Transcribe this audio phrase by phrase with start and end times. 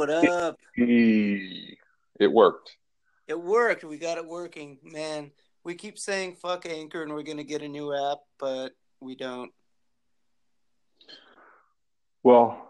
[0.00, 0.56] What up?
[0.78, 1.76] It
[2.32, 2.74] worked.
[3.28, 3.84] It worked.
[3.84, 5.30] We got it working, man.
[5.62, 9.52] We keep saying fuck Anchor and we're gonna get a new app, but we don't.
[12.22, 12.66] Well,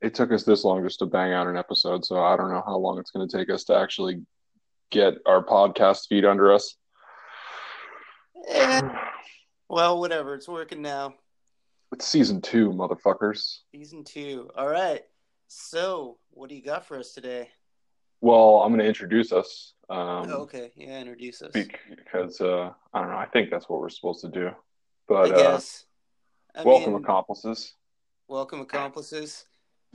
[0.00, 2.64] it took us this long just to bang out an episode, so I don't know
[2.66, 4.22] how long it's going to take us to actually
[4.90, 6.74] get our podcast feed under us.
[8.48, 8.82] Eh,
[9.68, 10.34] well, whatever.
[10.34, 11.14] It's working now.
[11.92, 13.58] It's season two, motherfuckers.
[13.70, 14.50] Season two.
[14.56, 15.02] All right.
[15.46, 17.50] So, what do you got for us today?
[18.20, 19.74] Well, I'm going to introduce us.
[19.90, 20.72] Um, oh, okay.
[20.76, 21.52] Yeah, introduce us.
[21.52, 23.16] Because uh, I don't know.
[23.16, 24.50] I think that's what we're supposed to do.
[25.06, 25.84] But I guess.
[26.54, 27.74] Uh, I welcome, mean, accomplices.
[28.28, 29.44] welcome accomplices.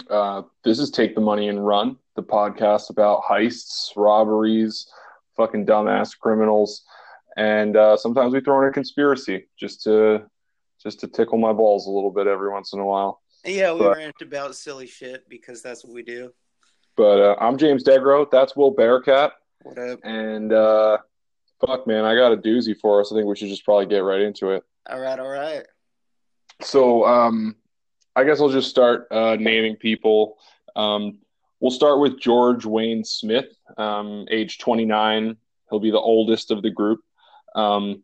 [0.09, 4.88] Uh, this is Take the Money and Run, the podcast about heists, robberies,
[5.36, 6.84] fucking dumbass criminals,
[7.38, 10.23] and uh, sometimes we throw in a conspiracy just to
[10.81, 13.22] just to tickle my balls a little bit every once in a while.
[13.45, 16.31] Yeah, we But- rant about silly shit because that's what we do.
[16.95, 18.30] But uh, I'm James Degro.
[18.30, 19.31] That's Will Bearcat,
[19.64, 20.00] What up?
[20.03, 20.97] and uh,
[21.66, 23.11] fuck, man, I got a doozy for us.
[23.11, 24.64] I think we should just probably get right into it.
[24.89, 25.66] All right, all right.
[26.61, 27.55] So, um,
[28.17, 30.38] I guess I'll just start uh, naming people.
[30.75, 31.19] Um,
[31.61, 35.38] we'll start with George Wayne Smith, um, age 29.
[35.69, 36.99] He'll be the oldest of the group.
[37.55, 38.03] Um,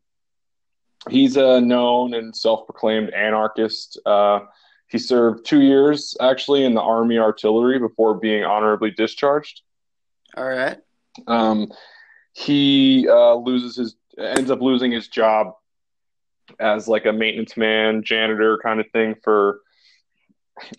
[1.10, 4.00] he's a known and self proclaimed anarchist.
[4.06, 4.40] Uh,
[4.88, 9.62] he served two years actually in the Army Artillery before being honorably discharged.
[10.38, 10.78] All right.
[11.28, 11.72] Um,
[12.34, 15.54] he uh, loses his ends up losing his job
[16.60, 19.62] as like a maintenance man, janitor kind of thing for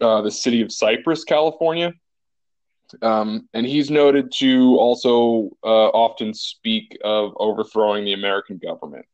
[0.01, 1.93] uh, the city of Cypress, California.
[3.03, 9.07] Um, and he's noted to also uh, often speak of overthrowing the American government.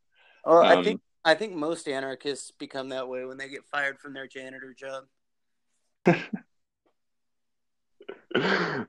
[0.45, 4.13] I Um, think I think most anarchists become that way when they get fired from
[4.13, 5.05] their janitor job.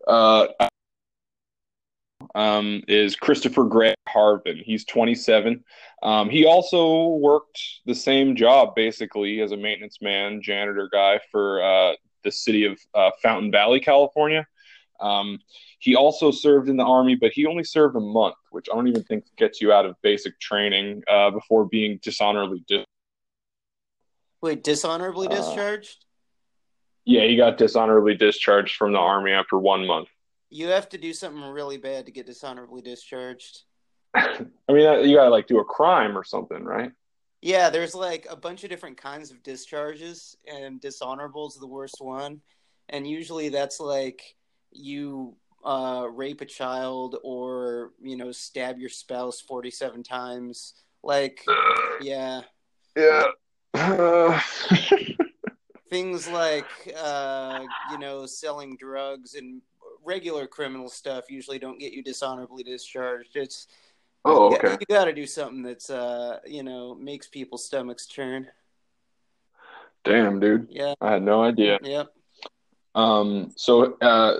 [0.07, 0.47] uh,
[2.35, 4.57] um, is Christopher Gray Harven.
[4.63, 5.63] He's 27.
[6.01, 11.61] Um, he also worked the same job basically as a maintenance man, janitor guy for
[11.63, 11.93] uh,
[12.23, 14.47] the city of uh, Fountain Valley, California.
[14.99, 15.39] Um,
[15.79, 18.87] he also served in the army, but he only served a month, which I don't
[18.87, 22.63] even think gets you out of basic training uh, before being dishonorably.
[22.67, 22.85] Dis-
[24.41, 26.05] Wait, dishonorably Uh, discharged?
[27.05, 30.09] yeah, he got dishonorably discharged from the army after one month.
[30.49, 33.63] You have to do something really bad to get dishonorably discharged.
[34.15, 36.91] I mean, you gotta like do a crime or something, right?
[37.41, 41.97] Yeah, there's like a bunch of different kinds of discharges, and dishonorable is the worst
[41.99, 42.41] one.
[42.89, 44.35] And usually that's like
[44.73, 50.73] you uh, rape a child or, you know, stab your spouse 47 times.
[51.03, 51.45] Like,
[52.01, 52.41] yeah.
[52.95, 53.25] Yeah.
[53.73, 54.39] Uh,
[55.93, 56.65] things like
[56.97, 57.59] uh,
[57.91, 59.61] you know selling drugs and
[60.03, 63.67] regular criminal stuff usually don't get you dishonorably discharged it's
[64.25, 64.75] oh, you, okay.
[64.89, 68.47] got to do something that's uh, you know makes people's stomachs turn
[70.03, 70.67] Damn, dude.
[70.71, 71.77] yeah I had no idea.
[71.83, 72.07] yep
[72.95, 74.39] Um, so uh,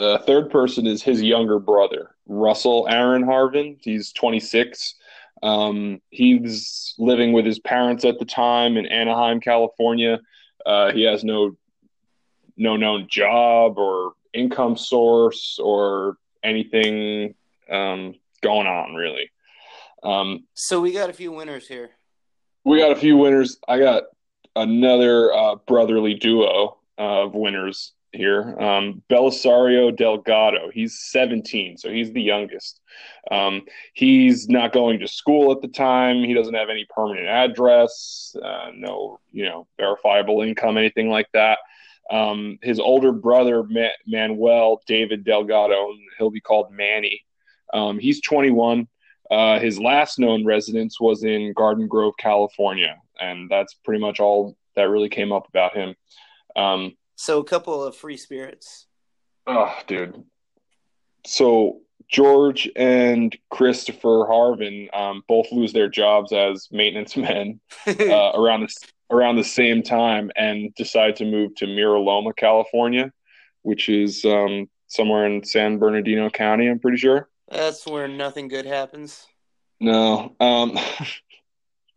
[0.00, 3.76] the third person is his younger brother, Russell Aaron Harven.
[3.80, 4.96] He's 26.
[5.42, 10.20] Um, he's living with his parents at the time in Anaheim, California.
[10.66, 11.52] Uh, he has no
[12.56, 17.34] no known job or income source or anything
[17.70, 19.30] um, going on really.
[20.02, 21.90] Um, so we got a few winners here
[22.64, 23.58] we got a few winners.
[23.66, 24.04] I got
[24.56, 28.58] another uh, brotherly duo of winners here.
[28.60, 30.70] Um, Belisario Delgado.
[30.72, 32.80] He's 17, so he's the youngest.
[33.30, 33.62] Um,
[33.94, 36.24] he's not going to school at the time.
[36.24, 41.58] He doesn't have any permanent address, uh, no, you know, verifiable income, anything like that.
[42.10, 47.24] Um, his older brother, Ma- Manuel David Delgado, he'll be called Manny.
[47.72, 48.88] Um, he's 21.
[49.30, 54.56] Uh, his last known residence was in Garden Grove, California, and that's pretty much all
[54.74, 55.94] that really came up about him.
[56.56, 58.86] Um, so a couple of free spirits
[59.46, 60.22] oh, dude.
[61.26, 68.62] So George and Christopher Harven um, both lose their jobs as maintenance men uh, around
[68.62, 68.76] this
[69.10, 73.12] around the same time, and decide to move to Mira Loma, California,
[73.62, 76.68] which is um, somewhere in San Bernardino County.
[76.68, 77.28] I'm pretty sure.
[77.50, 79.26] that's where nothing good happens
[79.80, 80.36] No.
[80.38, 80.78] Um,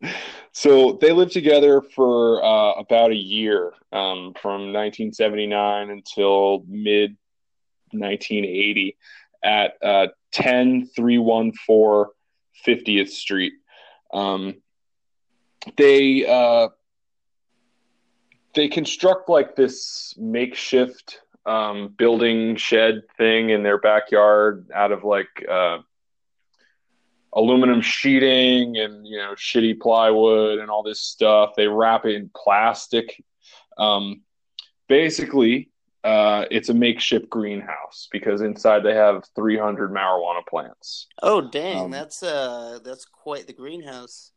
[0.54, 7.16] so they lived together for uh, about a year, um, from 1979 until mid
[7.90, 8.96] 1980
[9.42, 12.12] at uh, 10314
[12.64, 13.54] 50th Street.
[14.12, 14.54] Um,
[15.76, 16.68] they uh,
[18.54, 25.44] they construct like this makeshift um, building shed thing in their backyard out of like
[25.50, 25.78] uh,
[27.34, 31.54] aluminum sheeting and you know shitty plywood and all this stuff.
[31.56, 33.22] They wrap it in plastic.
[33.76, 34.22] Um,
[34.88, 35.70] basically,
[36.04, 41.06] uh, it's a makeshift greenhouse because inside they have 300 marijuana plants.
[41.22, 44.30] Oh dang, Um, that's uh that's quite the greenhouse.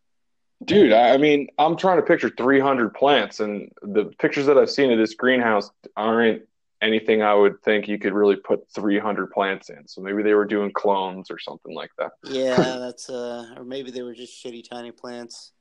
[0.66, 4.72] Dude, I I mean, I'm trying to picture 300 plants, and the pictures that I've
[4.72, 6.44] seen of this greenhouse aren't
[6.82, 9.88] anything I would think you could really put 300 plants in.
[9.88, 12.12] So maybe they were doing clones or something like that.
[12.24, 15.54] Yeah, that's uh or maybe they were just shitty tiny plants.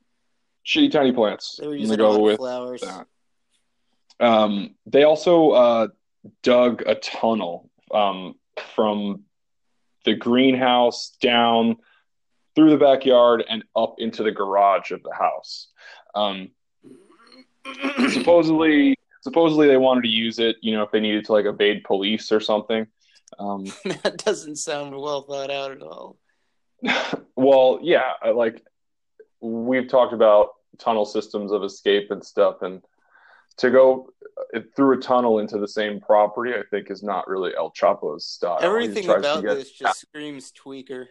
[0.65, 1.57] Shitty tiny plants.
[1.59, 2.81] They were using gonna a lot go with flowers.
[2.81, 3.07] that.
[4.19, 5.87] Um, they also uh,
[6.43, 8.35] dug a tunnel um,
[8.75, 9.23] from
[10.05, 11.77] the greenhouse down
[12.55, 15.67] through the backyard and up into the garage of the house.
[16.15, 16.49] Um,
[18.09, 18.97] supposedly,
[19.27, 22.31] supposedly they wanted to use it, you know, if they needed to like evade police
[22.31, 22.87] or something.
[23.37, 23.65] Um,
[24.03, 26.15] that doesn't sound well thought out at all.
[27.35, 28.63] well, yeah, like
[29.41, 32.81] we've talked about tunnel systems of escape and stuff, and
[33.57, 34.13] to go
[34.55, 38.25] uh, through a tunnel into the same property, I think, is not really El Chapo's
[38.25, 38.59] style.
[38.61, 41.07] Everything about get- this just screams tweaker.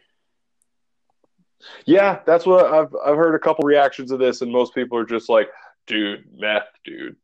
[1.84, 5.04] Yeah, that's what I've I've heard a couple reactions of this, and most people are
[5.04, 5.50] just like,
[5.86, 7.16] "Dude, meth, dude."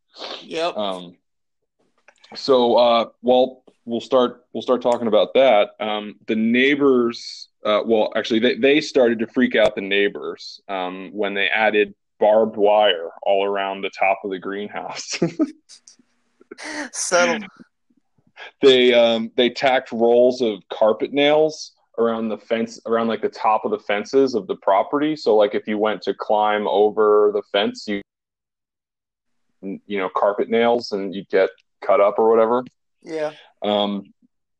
[0.42, 0.76] Yep.
[0.76, 1.16] Um,
[2.34, 4.44] so, uh, well, we'll start.
[4.52, 5.70] We'll start talking about that.
[5.80, 7.48] Um, the neighbors.
[7.64, 11.94] Uh, well, actually, they they started to freak out the neighbors um, when they added
[12.18, 15.18] barbed wire all around the top of the greenhouse.
[16.92, 17.48] Subtle.
[18.60, 23.64] they um, they tacked rolls of carpet nails around the fence, around like the top
[23.64, 25.14] of the fences of the property.
[25.16, 28.02] So, like, if you went to climb over the fence, you
[29.62, 31.50] you know carpet nails, and you'd get
[31.82, 32.64] cut up or whatever.
[33.02, 33.32] Yeah.
[33.62, 34.12] Um,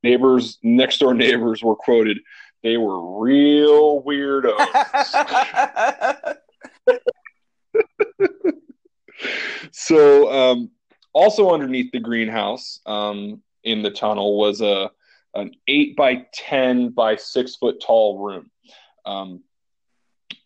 [0.03, 2.19] neighbors, next door neighbors were quoted,
[2.63, 4.57] they were real weirdos.
[9.73, 10.71] so, um,
[11.13, 14.91] also underneath the greenhouse um, in the tunnel was a
[15.35, 18.51] an eight by ten by six foot tall room.
[19.07, 19.43] Um,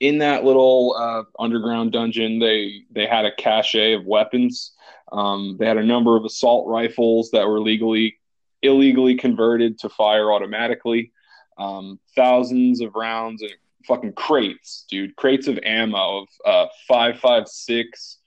[0.00, 4.72] in that little uh, underground dungeon, they they had a cache of weapons.
[5.12, 8.18] Um, they had a number of assault rifles that were legally
[8.62, 11.12] illegally converted to fire automatically.
[11.58, 13.52] Um, thousands of rounds and
[13.86, 18.18] fucking crates, dude, crates of ammo of uh, 556,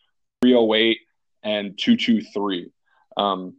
[0.41, 0.97] 308,
[1.44, 2.71] and 223.
[3.17, 3.56] Um,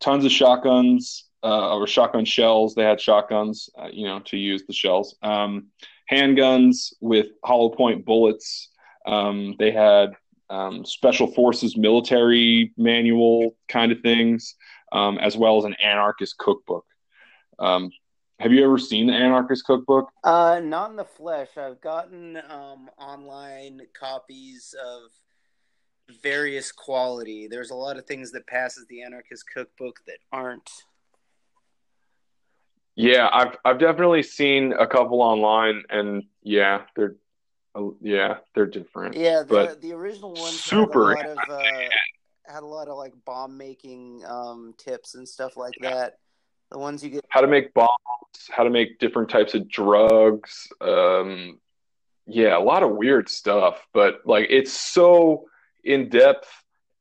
[0.00, 2.74] tons of shotguns uh, or shotgun shells.
[2.74, 5.16] They had shotguns, uh, you know, to use the shells.
[5.22, 5.68] Um,
[6.10, 8.70] handguns with hollow point bullets.
[9.06, 10.14] Um, they had
[10.50, 14.54] um, special forces military manual kind of things,
[14.92, 16.84] um, as well as an anarchist cookbook.
[17.58, 17.90] Um,
[18.40, 20.10] have you ever seen the anarchist cookbook?
[20.22, 21.48] Uh, not in the flesh.
[21.56, 25.10] I've gotten um, online copies of
[26.22, 27.48] various quality.
[27.48, 30.70] There's a lot of things that passes the anarchist cookbook that aren't.
[32.98, 37.14] Yeah, I've I've definitely seen a couple online, and yeah, they're
[37.72, 39.14] uh, yeah they're different.
[39.14, 42.88] Yeah, the But the original ones super had a lot of uh, had a lot
[42.88, 46.18] of like bomb making um, tips and stuff like that.
[46.72, 47.24] The ones you get.
[47.28, 47.88] How to make bombs,
[48.50, 50.66] how to make different types of drugs.
[50.80, 51.60] Um,
[52.26, 55.44] yeah, a lot of weird stuff, but like it's so
[55.84, 56.50] in depth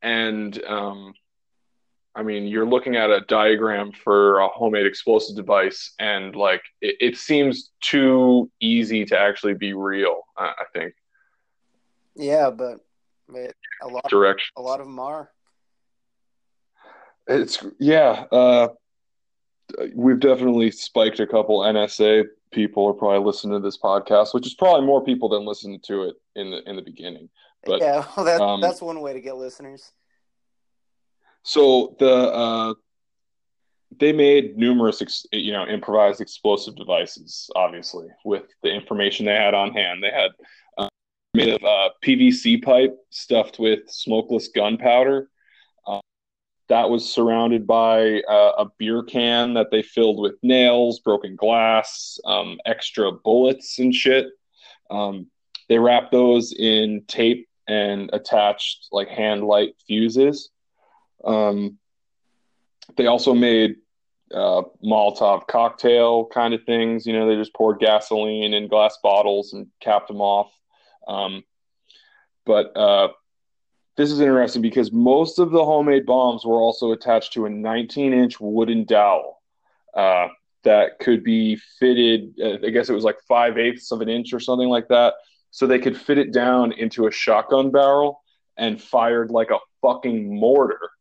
[0.03, 1.15] and um,
[2.17, 6.95] I mean, you're looking at a diagram for a homemade explosive device, and like it,
[7.00, 10.21] it seems too easy to actually be real.
[10.36, 10.95] I, I think
[12.15, 12.79] Yeah, but,
[13.29, 14.51] but a lot direction.
[14.57, 15.29] a lot of them are.
[17.27, 18.25] It's yeah.
[18.31, 18.69] Uh,
[19.93, 24.53] we've definitely spiked a couple NSA people are probably listening to this podcast, which is
[24.53, 27.29] probably more people than listened to it in the in the beginning.
[27.65, 29.91] But yeah, well, that, um, that's one way to get listeners.
[31.48, 32.74] So the uh,
[33.98, 37.50] they made numerous, ex- you know, improvised explosive devices.
[37.56, 40.32] Obviously, with the information they had on hand, they had
[40.77, 40.89] uh,
[41.34, 45.30] made of uh, PVC pipe stuffed with smokeless gunpowder.
[45.88, 46.01] Uh,
[46.68, 52.20] that was surrounded by uh, a beer can that they filled with nails, broken glass,
[52.25, 54.27] um, extra bullets, and shit.
[54.92, 55.27] Um,
[55.70, 60.50] they wrapped those in tape and attached like hand light fuses.
[61.27, 61.77] Um,
[62.96, 63.75] they also made
[64.34, 67.05] uh, Molotov cocktail kind of things.
[67.05, 70.51] You know, they just poured gasoline in glass bottles and capped them off.
[71.07, 71.43] Um,
[72.46, 73.10] but uh,
[73.98, 78.13] this is interesting because most of the homemade bombs were also attached to a 19
[78.13, 79.41] inch wooden dowel
[79.96, 80.27] uh,
[80.63, 82.34] that could be fitted.
[82.41, 85.15] Uh, I guess it was like five eighths of an inch or something like that.
[85.51, 88.22] So they could fit it down into a shotgun barrel
[88.57, 90.91] and fired like a fucking mortar.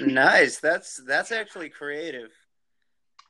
[0.00, 0.58] Nice.
[0.58, 2.30] That's that's actually creative.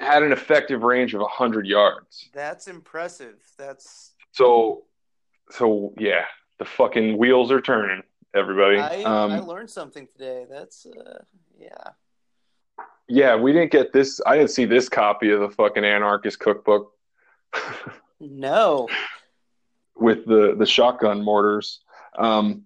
[0.00, 2.28] Had an effective range of hundred yards.
[2.32, 3.36] That's impressive.
[3.58, 4.84] That's so.
[5.50, 6.24] So yeah,
[6.58, 8.02] the fucking wheels are turning
[8.34, 8.78] everybody.
[8.78, 10.46] I, um, I learned something today.
[10.48, 11.22] That's uh,
[11.58, 11.90] yeah.
[13.08, 14.20] Yeah, we didn't get this.
[14.24, 16.92] I didn't see this copy of the fucking anarchist cookbook.
[18.20, 18.88] no.
[19.96, 21.80] With the the shotgun mortars.
[22.16, 22.64] Um,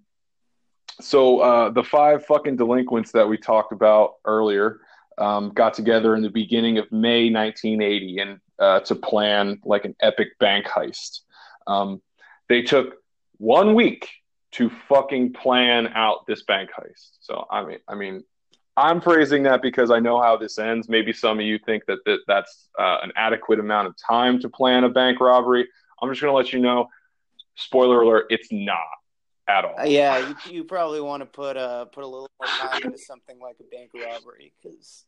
[1.00, 4.80] so uh, the five fucking delinquents that we talked about earlier
[5.18, 9.94] um, got together in the beginning of May 1980 and uh, to plan like an
[10.00, 11.20] epic bank heist.
[11.66, 12.00] Um,
[12.48, 12.96] they took
[13.38, 14.08] one week
[14.52, 17.18] to fucking plan out this bank heist.
[17.20, 18.24] So I mean, I mean,
[18.76, 20.88] I'm phrasing that because I know how this ends.
[20.88, 24.48] Maybe some of you think that, that that's uh, an adequate amount of time to
[24.48, 25.66] plan a bank robbery.
[26.00, 26.88] I'm just going to let you know.
[27.56, 28.78] Spoiler alert: it's not
[29.48, 29.78] at all.
[29.78, 32.98] Uh, yeah, you, you, probably want to put uh put a little more time into
[32.98, 35.04] something like a bank robbery because.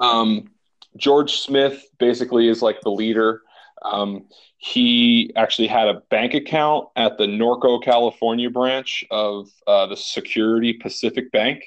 [0.00, 0.50] Um,
[0.96, 3.42] George Smith basically is like the leader.
[3.82, 4.26] Um,
[4.58, 10.72] he actually had a bank account at the Norco, California branch of uh, the Security
[10.72, 11.64] Pacific Bank.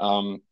[0.00, 0.42] Um,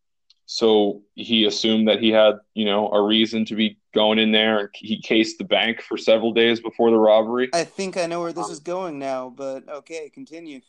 [0.46, 4.58] so he assumed that he had, you know, a reason to be going in there,
[4.58, 7.48] and he cased the bank for several days before the robbery.
[7.52, 10.60] I think I know where this is going now, but okay, continue.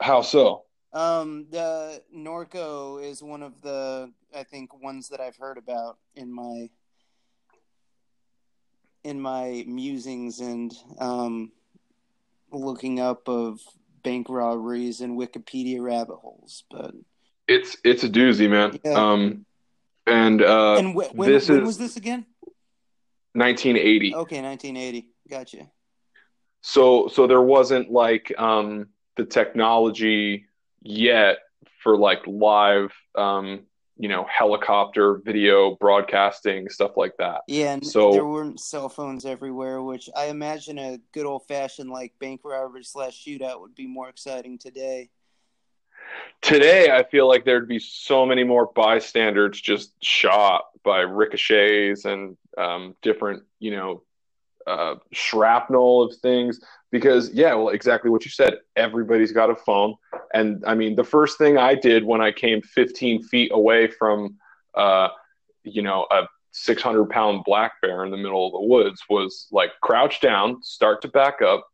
[0.00, 0.64] How so?
[0.92, 6.32] Um, the Norco is one of the I think ones that I've heard about in
[6.32, 6.70] my
[9.04, 11.52] in my musings and um,
[12.50, 13.60] looking up of
[14.02, 16.94] bank robberies and Wikipedia rabbit holes, but
[17.48, 18.78] it's it's a doozy, man.
[18.84, 18.92] Yeah.
[18.92, 19.46] Um,
[20.06, 22.26] and uh, and wh- when, this when is was this again?
[23.34, 24.14] 1980.
[24.14, 25.08] Okay, 1980.
[25.28, 25.70] Gotcha.
[26.62, 30.46] So so there wasn't like um, the technology
[30.82, 31.38] yet
[31.82, 33.60] for like live um,
[33.96, 37.42] you know helicopter video broadcasting stuff like that.
[37.48, 41.90] Yeah and so there weren't cell phones everywhere which i imagine a good old fashioned
[41.90, 45.10] like bank robbery slash shootout would be more exciting today.
[46.42, 52.36] Today i feel like there'd be so many more bystanders just shot by ricochets and
[52.58, 54.02] um, different you know
[54.66, 56.60] uh, shrapnel of things
[56.96, 58.54] because yeah well exactly what you said.
[58.76, 59.94] Everybody's got a phone.
[60.34, 64.36] And i mean the first thing i did when i came 15 feet away from
[64.74, 65.08] uh,
[65.62, 69.70] you know a 600 pound black bear in the middle of the woods was like
[69.82, 71.66] crouch down start to back up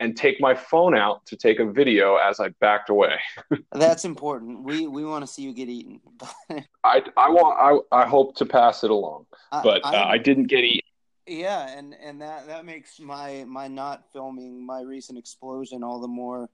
[0.00, 3.16] and take my phone out to take a video as i backed away.
[3.72, 4.64] That's important.
[4.64, 6.00] We we want to see you get eaten.
[6.84, 9.26] I i want i i hope to pass it along.
[9.52, 10.89] But I, uh, I didn't get eaten
[11.30, 16.08] yeah, and and that that makes my my not filming my recent explosion all the
[16.08, 16.48] more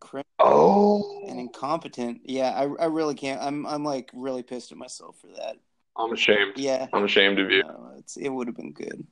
[0.00, 1.26] criminal oh.
[1.28, 2.20] and incompetent.
[2.24, 3.40] Yeah, I I really can't.
[3.40, 5.56] I'm I'm like really pissed at myself for that.
[5.96, 6.54] I'm ashamed.
[6.56, 7.62] Yeah, I'm ashamed of you.
[7.62, 9.06] No, it's, it would have been good.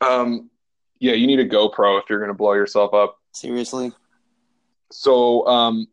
[0.00, 0.50] Um,
[0.98, 3.18] yeah, you need a GoPro if you're gonna blow yourself up.
[3.32, 3.92] Seriously.
[4.92, 5.88] So, um,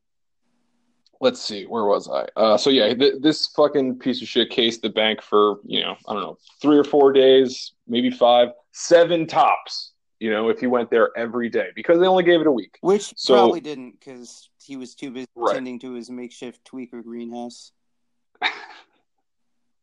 [1.24, 2.28] let's see, where was I?
[2.36, 5.96] Uh, so yeah, th- this fucking piece of shit cased the bank for you know
[6.08, 9.92] I don't know three or four days, maybe five, seven tops.
[10.20, 12.78] You know, if he went there every day because they only gave it a week,
[12.82, 15.54] which so, probably didn't because he was too busy right.
[15.54, 17.72] tending to his makeshift tweaker greenhouse.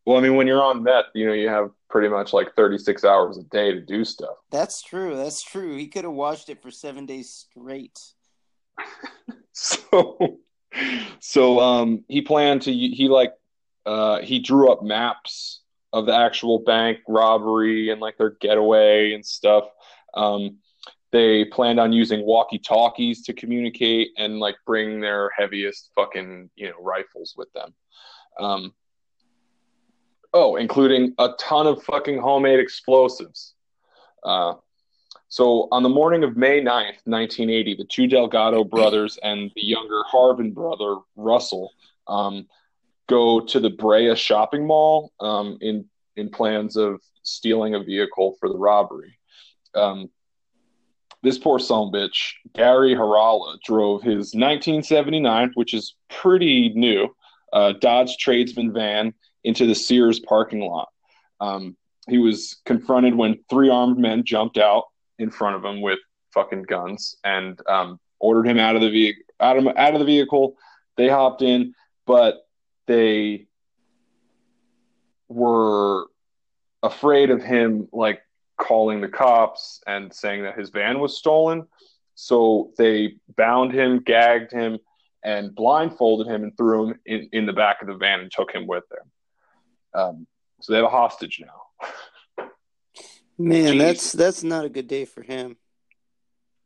[0.07, 3.05] well, I mean, when you're on meth, you know, you have pretty much like 36
[3.05, 4.37] hours a day to do stuff.
[4.51, 5.17] That's true.
[5.17, 5.77] That's true.
[5.77, 7.99] He could have watched it for seven days straight.
[9.53, 10.39] so
[11.31, 13.33] so um, he planned to he like
[13.87, 19.25] uh, he drew up maps of the actual bank robbery and like their getaway and
[19.25, 19.63] stuff.
[20.15, 20.59] Um,
[21.13, 26.67] they planned on using walkie talkies to communicate and like bring their heaviest fucking you
[26.67, 27.75] know rifles with them.
[28.41, 28.75] Um,
[30.35, 33.55] oh, including a ton of fucking homemade explosives.
[34.25, 34.55] Uh,
[35.31, 40.03] so on the morning of May 9th, 1980, the two Delgado brothers and the younger
[40.11, 41.73] Harven brother, Russell,
[42.09, 42.49] um,
[43.09, 45.85] go to the Brea shopping mall um, in,
[46.17, 49.17] in plans of stealing a vehicle for the robbery.
[49.77, 50.11] Um,
[51.23, 57.09] this poor son bitch, Gary Harala, drove his 1979, which is pretty new,
[57.53, 60.89] uh, Dodge Tradesman van into the Sears parking lot.
[61.41, 61.77] Um,
[62.09, 64.87] he was confronted when three armed men jumped out
[65.21, 65.99] in front of him with
[66.33, 69.23] fucking guns and um, ordered him out of the vehicle.
[69.41, 70.57] Out of, out of the vehicle.
[70.97, 71.75] they hopped in,
[72.07, 72.47] but
[72.87, 73.47] they
[75.29, 76.07] were
[76.83, 78.21] afraid of him like
[78.59, 81.67] calling the cops and saying that his van was stolen.
[82.15, 84.79] So they bound him, gagged him,
[85.25, 88.53] and blindfolded him and threw him in, in the back of the van and took
[88.53, 89.11] him with them.
[89.95, 90.27] Um,
[90.61, 91.63] so they have a hostage now.
[93.41, 93.79] Man, Jeez.
[93.79, 95.57] that's that's not a good day for him.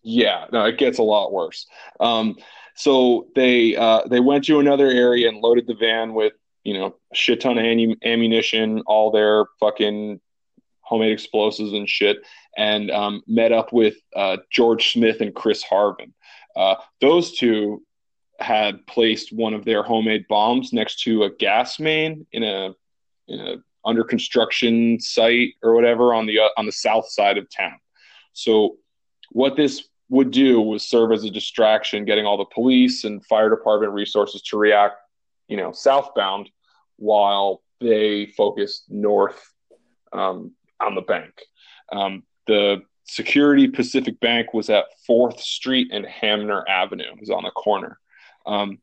[0.02, 1.66] Yeah, no, it gets a lot worse.
[2.00, 2.36] Um,
[2.74, 6.32] so they uh, they went to another area and loaded the van with
[6.64, 10.20] you know a shit ton of ammunition, all their fucking
[10.80, 12.18] homemade explosives and shit,
[12.56, 16.12] and um, met up with uh, George Smith and Chris Harven.
[16.56, 17.82] Uh, those two
[18.40, 22.74] had placed one of their homemade bombs next to a gas main in a,
[23.28, 27.48] in a under construction site or whatever on the uh, on the south side of
[27.50, 27.78] town.
[28.32, 28.76] So
[29.30, 33.50] what this would do was serve as a distraction, getting all the police and fire
[33.50, 34.96] department resources to react,
[35.48, 36.50] you know, southbound,
[36.96, 39.52] while they focused north
[40.12, 41.32] um, on the bank.
[41.90, 47.04] Um, the Security Pacific Bank was at Fourth Street and Hamner Avenue.
[47.04, 47.98] It was on the corner.
[48.46, 48.78] Um,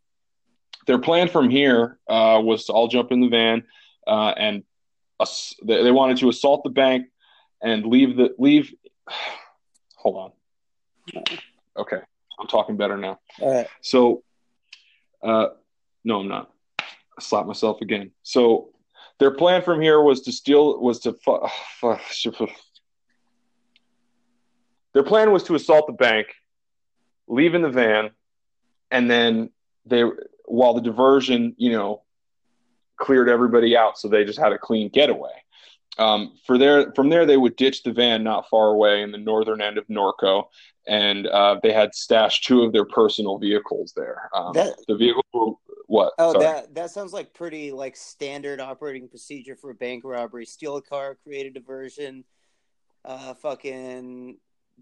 [0.88, 3.64] their plan from here uh, was to all jump in the van
[4.08, 4.64] uh, and
[5.64, 7.08] they wanted to assault the bank
[7.62, 8.74] and leave the leave.
[9.98, 10.34] Hold
[11.16, 11.24] on.
[11.78, 12.00] Okay,
[12.40, 13.20] I'm talking better now.
[13.40, 13.68] All right.
[13.82, 14.24] So,
[15.24, 15.48] uh,
[16.04, 16.52] no, I'm not.
[16.80, 18.12] I slapped myself again.
[18.24, 18.70] So,
[19.20, 21.14] their plan from here was to steal was to.
[21.14, 21.48] Fu-
[24.94, 26.28] their plan was to assault the bank,
[27.28, 28.10] leave in the van,
[28.90, 29.52] and then
[29.86, 30.04] they
[30.46, 32.02] while the diversion, you know,
[33.02, 35.34] cleared everybody out, so they just had a clean getaway.
[35.98, 39.18] Um, for there, from there, they would ditch the van not far away in the
[39.18, 40.46] northern end of Norco,
[40.88, 44.30] and uh, they had stashed two of their personal vehicles there.
[44.34, 46.14] Um, that, the vehicle what?
[46.18, 46.46] Oh, Sorry.
[46.46, 50.82] that that sounds like pretty like standard operating procedure for a bank robbery: steal a
[50.82, 52.24] car, create a diversion,
[53.04, 54.38] uh, fucking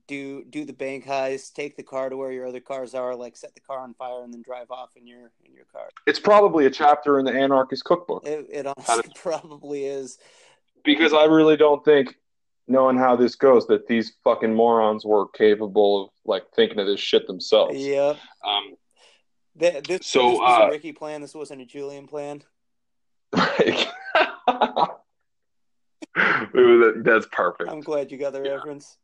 [0.07, 3.35] do do the bank heist, take the car to where your other cars are, like
[3.35, 5.89] set the car on fire and then drive off in your in your car.
[6.07, 8.25] It's probably a chapter in the anarchist cookbook.
[8.25, 10.17] It, it honestly probably is.
[10.83, 12.15] Because I really don't think,
[12.67, 16.99] knowing how this goes, that these fucking morons were capable of like thinking of this
[16.99, 17.77] shit themselves.
[17.77, 18.13] Yeah.
[18.45, 18.75] Um.
[19.55, 21.21] this, so this was uh, a Ricky plan.
[21.21, 22.43] This wasn't a Julian plan.
[27.03, 27.69] That's perfect.
[27.69, 28.53] I'm glad you got the yeah.
[28.53, 28.97] reference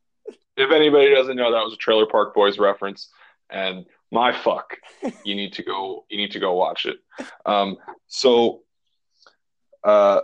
[0.57, 3.09] if anybody doesn't know, that was a Trailer Park Boys reference,
[3.49, 4.77] and my fuck,
[5.23, 6.05] you need to go.
[6.09, 6.97] You need to go watch it.
[7.45, 8.61] Um, so,
[9.83, 10.21] uh,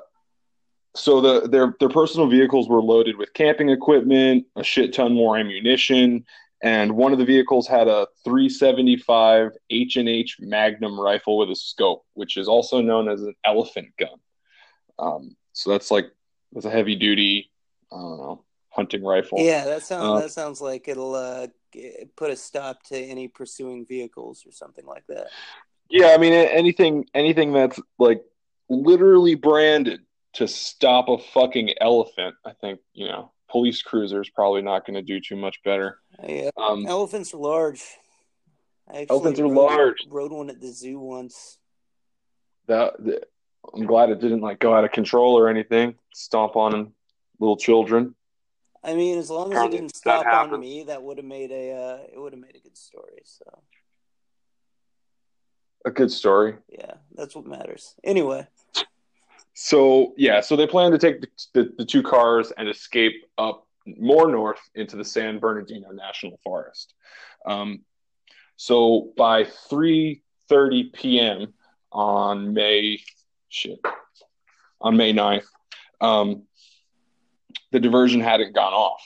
[0.95, 5.37] so the their their personal vehicles were loaded with camping equipment, a shit ton more
[5.37, 6.25] ammunition,
[6.63, 11.55] and one of the vehicles had a 375 H and H Magnum rifle with a
[11.55, 14.09] scope, which is also known as an elephant gun.
[14.99, 16.09] Um, so that's like
[16.53, 17.51] that's a heavy duty.
[17.91, 18.45] I don't know
[18.81, 19.37] hunting rifle.
[19.39, 21.47] Yeah, that sounds uh, that sounds like it'll uh,
[22.15, 25.27] put a stop to any pursuing vehicles or something like that.
[25.89, 28.23] Yeah, I mean anything anything that's like
[28.69, 30.01] literally branded
[30.33, 32.35] to stop a fucking elephant.
[32.43, 35.99] I think you know police cruisers probably not going to do too much better.
[36.27, 37.83] Yeah, um, elephants are large.
[38.91, 40.07] elephants are rode, large.
[40.09, 41.59] Rode one at the zoo once.
[42.67, 43.25] That, that
[43.75, 45.95] I'm glad it didn't like go out of control or anything.
[46.13, 46.93] Stomp on
[47.39, 48.15] little children.
[48.83, 51.71] I mean, as long as it didn't stop on me, that would have made a
[51.73, 53.21] uh, it would have made a good story.
[53.23, 53.45] So
[55.85, 56.55] a good story.
[56.67, 57.95] Yeah, that's what matters.
[58.03, 58.47] Anyway.
[59.53, 63.67] So yeah, so they plan to take the, the, the two cars and escape up
[63.85, 66.93] more north into the San Bernardino National Forest.
[67.45, 67.81] Um,
[68.55, 71.53] so by three thirty p.m.
[71.91, 72.99] on May
[73.49, 73.79] shit
[74.79, 75.45] on May 9th,
[76.01, 76.43] um,
[77.71, 79.01] the diversion hadn't gone off.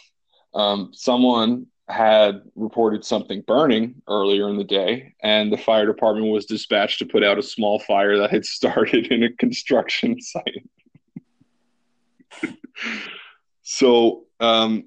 [0.53, 6.45] Um, someone had reported something burning earlier in the day, and the fire department was
[6.45, 10.67] dispatched to put out a small fire that had started in a construction site.
[13.61, 14.85] so, um,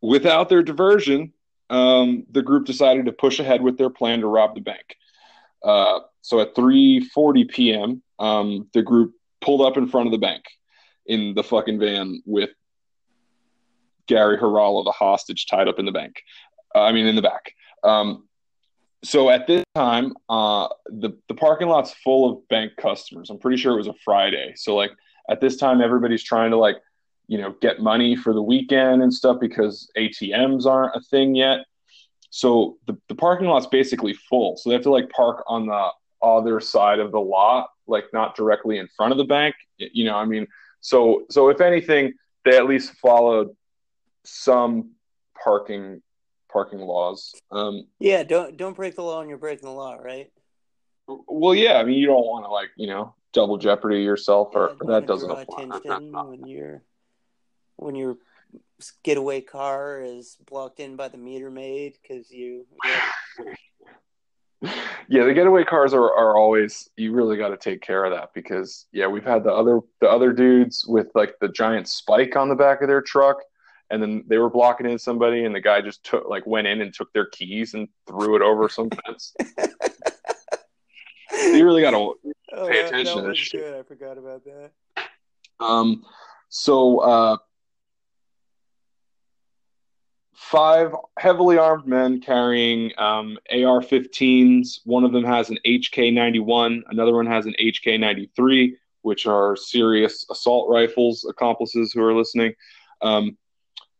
[0.00, 1.32] without their diversion,
[1.70, 4.96] um, the group decided to push ahead with their plan to rob the bank.
[5.62, 10.44] Uh, so, at 3:40 p.m., um, the group pulled up in front of the bank
[11.06, 12.50] in the fucking van with
[14.06, 16.22] Gary Harala, the hostage, tied up in the bank.
[16.74, 17.54] Uh, I mean, in the back.
[17.82, 18.28] Um,
[19.02, 23.30] so at this time, uh, the the parking lot's full of bank customers.
[23.30, 24.54] I'm pretty sure it was a Friday.
[24.56, 24.92] So like
[25.28, 26.76] at this time, everybody's trying to like,
[27.28, 31.60] you know, get money for the weekend and stuff because ATMs aren't a thing yet.
[32.30, 34.56] So the, the parking lot's basically full.
[34.56, 35.90] So they have to like park on the
[36.20, 39.54] other side of the lot, like not directly in front of the bank.
[39.78, 40.46] You know, I mean,
[40.84, 42.12] so so if anything,
[42.44, 43.56] they at least followed
[44.22, 44.90] some
[45.42, 46.02] parking
[46.52, 47.34] parking laws.
[47.50, 50.30] Um, yeah, don't don't break the law and you're breaking the law, right?
[51.06, 54.76] Well, yeah, I mean, you don't want to like you know double jeopardy yourself, or,
[54.82, 55.62] yeah, that doesn't apply.
[55.62, 56.82] Attention when you're
[57.76, 58.18] when your
[59.02, 62.66] getaway car is blocked in by the meter maid because you.
[62.84, 63.54] yeah,
[65.08, 68.86] the getaway cars are, are always you really got to take care of that because
[68.92, 72.54] yeah, we've had the other the other dudes with like the giant spike on the
[72.54, 73.38] back of their truck,
[73.90, 76.80] and then they were blocking in somebody, and the guy just took like went in
[76.80, 79.34] and took their keys and threw it over some fence.
[81.32, 82.14] you really got to
[82.54, 83.60] oh, pay attention to this shit.
[83.60, 83.78] Good.
[83.78, 84.70] I forgot about that.
[85.60, 86.04] Um,
[86.48, 87.36] so uh,
[90.34, 94.80] five heavily armed men carrying um, AR-15s.
[94.84, 96.82] One of them has an HK-91.
[96.88, 101.24] Another one has an HK-93, which are serious assault rifles.
[101.28, 102.54] Accomplices who are listening.
[103.02, 103.36] Um,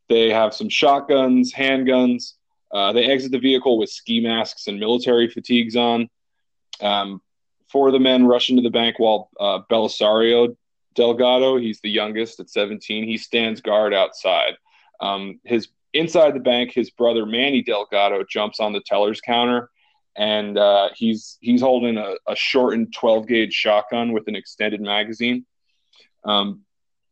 [0.08, 2.34] they have some shotguns, handguns.
[2.72, 6.08] Uh, they exit the vehicle with ski masks and military fatigues on.
[6.80, 7.20] Um,
[7.68, 10.56] four of the men rush into the bank while uh, Belisario
[10.94, 14.54] Delgado, he's the youngest at 17, he stands guard outside.
[15.00, 19.70] Um, his inside the bank, his brother Manny Delgado jumps on the teller's counter,
[20.16, 25.46] and uh, he's he's holding a, a, shortened 12 gauge shotgun with an extended magazine.
[26.24, 26.60] Um,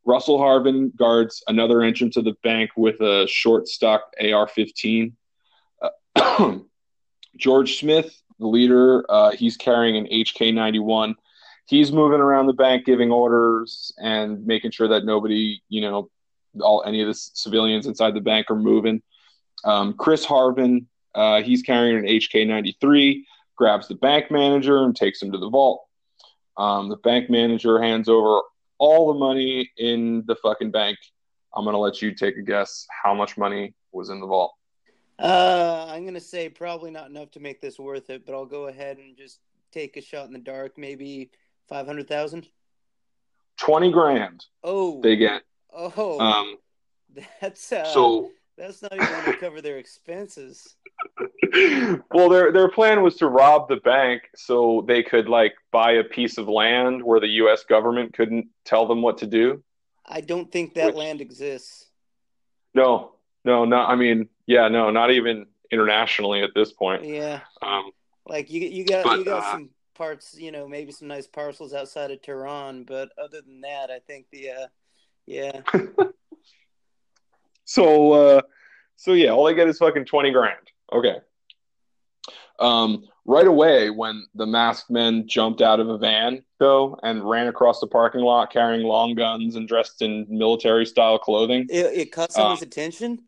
[0.05, 5.13] Russell Harven guards another entrance of the bank with a short stock AR-15.
[6.17, 6.59] Uh,
[7.37, 9.11] George Smith the leader.
[9.11, 11.15] Uh, he's carrying an HK 91.
[11.67, 16.11] He's moving around the bank giving orders and making sure that nobody, you know,
[16.61, 19.03] all any of the civilians inside the bank are moving.
[19.65, 25.23] Um, Chris Harven, uh, he's carrying an HK 93, grabs the bank manager and takes
[25.23, 25.85] him to the vault.
[26.57, 28.41] Um, the bank manager hands over
[28.79, 30.99] all the money in the fucking bank.
[31.55, 34.55] I'm going to let you take a guess how much money was in the vault.
[35.19, 38.67] Uh, I'm gonna say probably not enough to make this worth it, but I'll go
[38.67, 39.39] ahead and just
[39.71, 40.77] take a shot in the dark.
[40.77, 41.31] Maybe
[41.69, 42.49] five hundred thousand.
[43.57, 44.45] Twenty grand.
[44.65, 45.43] Oh, they get.
[45.75, 46.57] Oh, um,
[47.41, 48.31] that's uh, so.
[48.59, 50.77] That's not even going to cover their expenses.
[52.13, 56.05] well, their their plan was to rob the bank so they could like buy a
[56.05, 57.65] piece of land where the U.S.
[57.65, 59.65] government couldn't tell them what to do.
[60.07, 61.87] I don't think that Which, land exists.
[62.75, 63.13] No,
[63.45, 63.79] no, no.
[63.79, 67.05] I mean, yeah, no, not even internationally at this point.
[67.05, 67.41] Yeah.
[67.63, 67.91] Um,
[68.27, 71.27] like you, you got but, you got uh, some parts, you know, maybe some nice
[71.27, 74.67] parcels outside of Tehran, but other than that, I think the, uh,
[75.27, 75.61] yeah.
[77.65, 78.43] so, uh,
[78.97, 80.59] so yeah, all I get is fucking twenty grand.
[80.93, 81.17] Okay.
[82.59, 87.49] Um, right away, when the masked men jumped out of a van, though, and ran
[87.49, 92.13] across the parking lot carrying long guns and dressed in military style clothing, it, it
[92.13, 93.19] caught someone's uh, attention.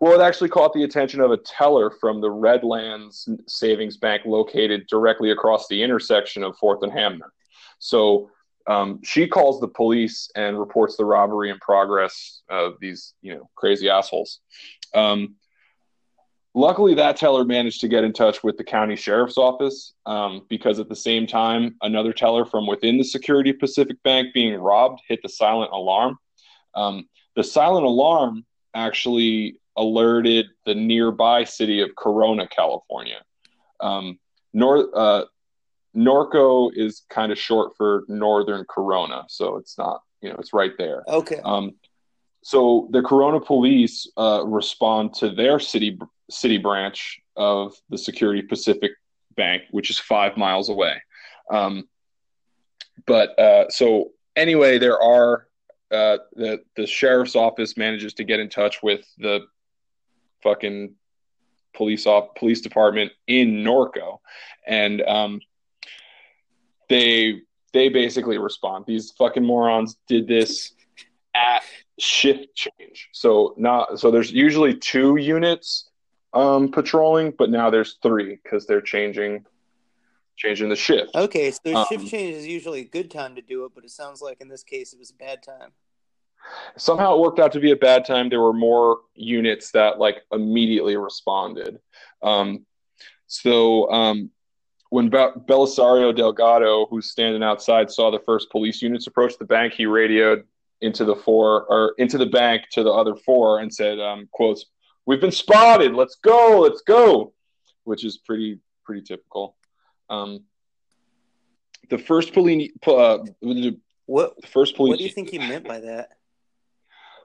[0.00, 4.88] Well, it actually caught the attention of a teller from the Redlands Savings Bank located
[4.88, 7.32] directly across the intersection of 4th and Hamner.
[7.78, 8.28] So
[8.66, 13.48] um, she calls the police and reports the robbery in progress of these, you know,
[13.54, 14.40] crazy assholes.
[14.94, 15.36] Um,
[16.54, 20.78] luckily, that teller managed to get in touch with the county sheriff's office um, because
[20.78, 25.20] at the same time, another teller from within the Security Pacific Bank being robbed hit
[25.22, 26.18] the silent alarm.
[26.74, 28.44] Um, the silent alarm
[28.74, 33.22] actually alerted the nearby city of Corona, California.
[33.80, 34.18] Um,
[34.52, 35.24] North uh,
[35.96, 40.72] Norco is kind of short for Northern Corona, so it's not you know it's right
[40.78, 41.04] there.
[41.08, 41.40] Okay.
[41.44, 41.74] Um,
[42.42, 45.98] so the Corona police uh, respond to their city
[46.30, 48.92] city branch of the Security Pacific
[49.36, 51.00] Bank, which is five miles away.
[51.50, 51.88] Um,
[53.06, 55.46] but uh, so anyway, there are
[55.90, 59.40] uh, the the sheriff's office manages to get in touch with the
[60.42, 60.94] fucking
[61.74, 64.18] police off police department in Norco,
[64.66, 65.40] and um,
[66.92, 67.40] they
[67.72, 68.84] they basically respond.
[68.86, 70.72] These fucking morons did this
[71.34, 71.62] at
[71.98, 73.08] shift change.
[73.12, 75.88] So not so there's usually two units
[76.34, 79.44] um, patrolling, but now there's three because they're changing
[80.36, 81.14] changing the shift.
[81.14, 83.90] Okay, so um, shift change is usually a good time to do it, but it
[83.90, 85.72] sounds like in this case it was a bad time.
[86.76, 88.28] Somehow it worked out to be a bad time.
[88.28, 91.78] There were more units that like immediately responded.
[92.22, 92.66] Um,
[93.28, 94.30] so um,
[94.92, 99.72] when Be- Belisario Delgado, who's standing outside, saw the first police units approach the bank,
[99.72, 100.44] he radioed
[100.82, 104.66] into the four or into the bank to the other four and said, um, "quotes
[105.06, 105.94] We've been spotted.
[105.94, 106.60] Let's go.
[106.60, 107.32] Let's go,"
[107.84, 109.56] which is pretty pretty typical.
[110.10, 110.44] Um,
[111.88, 112.72] the first police.
[112.86, 113.24] Uh,
[114.04, 114.90] what the first police.
[114.90, 116.10] What do you think he meant by that?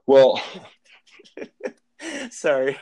[0.06, 0.42] Well,
[2.32, 2.78] sorry.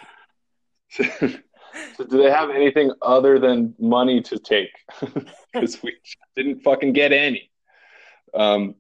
[1.97, 4.71] so do they have anything other than money to take?
[5.53, 5.95] Because we
[6.35, 7.49] didn't fucking get any.
[8.33, 8.75] Um,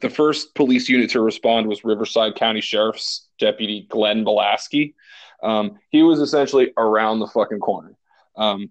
[0.00, 4.94] the first police unit to respond was Riverside County Sheriff's Deputy Glenn Bolasky.
[5.42, 7.94] Um, he was essentially around the fucking corner.
[8.36, 8.70] Um,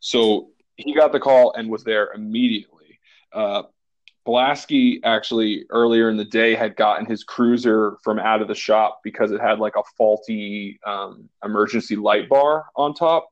[0.00, 3.00] so he got the call and was there immediately.
[3.32, 3.64] Uh,
[4.26, 9.00] Bolasky actually earlier in the day had gotten his cruiser from out of the shop
[9.04, 13.28] because it had like a faulty um, emergency light bar on top.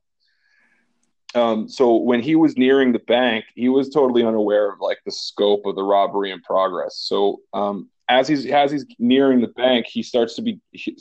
[1.35, 5.13] Um, so when he was nearing the bank, he was totally unaware of like the
[5.13, 6.99] scope of the robbery in progress.
[6.99, 10.97] So um, as he's as he's nearing the bank, he starts to be he,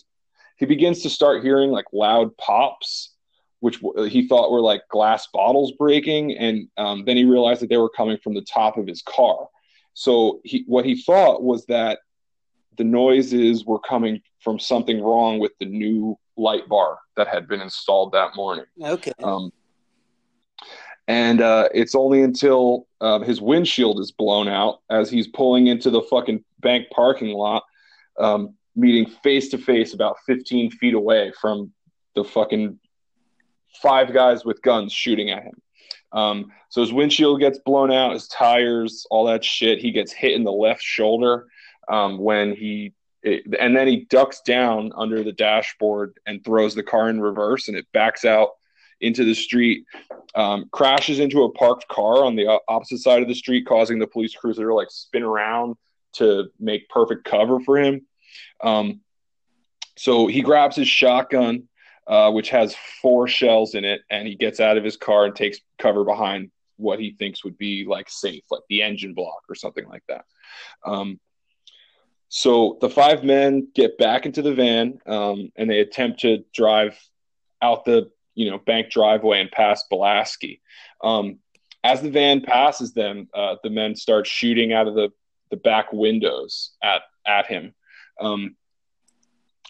[0.55, 3.13] he begins to start hearing like loud pops,
[3.59, 7.77] which he thought were like glass bottles breaking, and um, then he realized that they
[7.77, 9.47] were coming from the top of his car.
[9.93, 11.99] So he what he thought was that
[12.77, 17.61] the noises were coming from something wrong with the new light bar that had been
[17.61, 18.65] installed that morning.
[18.81, 19.11] Okay.
[19.21, 19.51] Um,
[21.07, 25.89] and uh, it's only until uh, his windshield is blown out as he's pulling into
[25.89, 27.63] the fucking bank parking lot,
[28.19, 31.71] um, meeting face to face about 15 feet away from
[32.15, 32.79] the fucking
[33.81, 35.61] five guys with guns shooting at him.
[36.13, 39.79] Um, so his windshield gets blown out, his tires, all that shit.
[39.79, 41.47] He gets hit in the left shoulder
[41.87, 42.93] um, when he,
[43.23, 47.67] it, and then he ducks down under the dashboard and throws the car in reverse,
[47.67, 48.49] and it backs out
[48.99, 49.85] into the street,
[50.35, 54.07] um, crashes into a parked car on the opposite side of the street, causing the
[54.07, 55.75] police cruiser to like spin around
[56.13, 58.05] to make perfect cover for him.
[58.63, 59.01] Um,
[59.97, 61.67] so he grabs his shotgun
[62.07, 65.35] uh, which has four shells in it, and he gets out of his car and
[65.35, 69.55] takes cover behind what he thinks would be like safe, like the engine block or
[69.55, 70.25] something like that.
[70.85, 71.19] Um,
[72.29, 76.97] so the five men get back into the van um, and they attempt to drive
[77.61, 80.61] out the you know bank driveway and past Bolasky.
[81.03, 81.39] Um,
[81.83, 85.09] as the van passes them, uh, the men start shooting out of the,
[85.49, 87.73] the back windows at at him.
[88.19, 88.55] Um,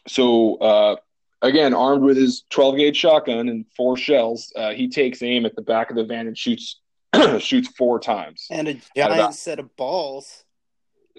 [0.08, 0.96] so uh,
[1.42, 5.56] again, armed with his 12 gauge shotgun and four shells, uh, he takes aim at
[5.56, 6.80] the back of the van and shoots
[7.40, 8.48] shoots four times.
[8.50, 10.44] And a giant set of balls.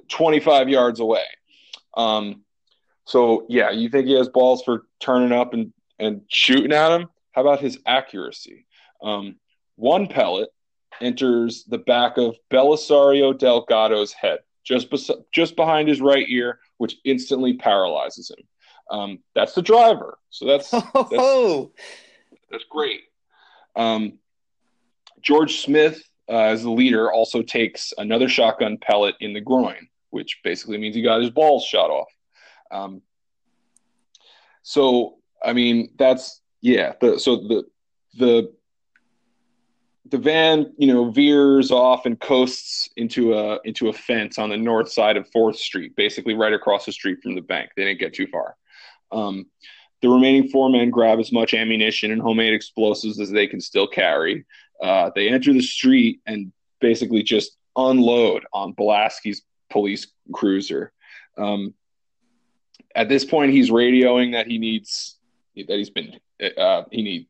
[0.08, 1.24] 25 yards away.
[1.96, 2.42] Um,
[3.04, 7.08] so yeah, you think he has balls for turning up and, and shooting at him?
[7.32, 8.66] How about his accuracy?
[9.02, 9.36] Um,
[9.76, 10.48] one pellet
[11.00, 16.96] enters the back of Belisario Delgado's head, just bes- just behind his right ear, which
[17.04, 18.44] instantly paralyzes him.
[18.92, 20.18] Um, that's the driver.
[20.30, 21.72] So that's oh.
[22.30, 23.00] that's, that's great.
[23.74, 24.18] Um,
[25.22, 30.40] George Smith, uh, as the leader, also takes another shotgun pellet in the groin, which
[30.44, 32.08] basically means he got his balls shot off.
[32.70, 33.02] Um,
[34.62, 36.92] so I mean, that's yeah.
[37.00, 37.64] The, so the
[38.18, 38.52] the
[40.10, 44.56] the van, you know, veers off and coasts into a into a fence on the
[44.56, 47.70] north side of Fourth Street, basically right across the street from the bank.
[47.76, 48.56] They didn't get too far.
[49.12, 49.46] Um,
[50.00, 53.86] the remaining four men grab as much ammunition and homemade explosives as they can still
[53.86, 54.44] carry.
[54.82, 60.92] Uh, they enter the street and basically just unload on Bolasky's police cruiser.
[61.38, 61.74] Um,
[62.94, 65.16] at this point, he's radioing that he needs
[65.54, 66.18] that he's been
[66.58, 67.26] uh, he need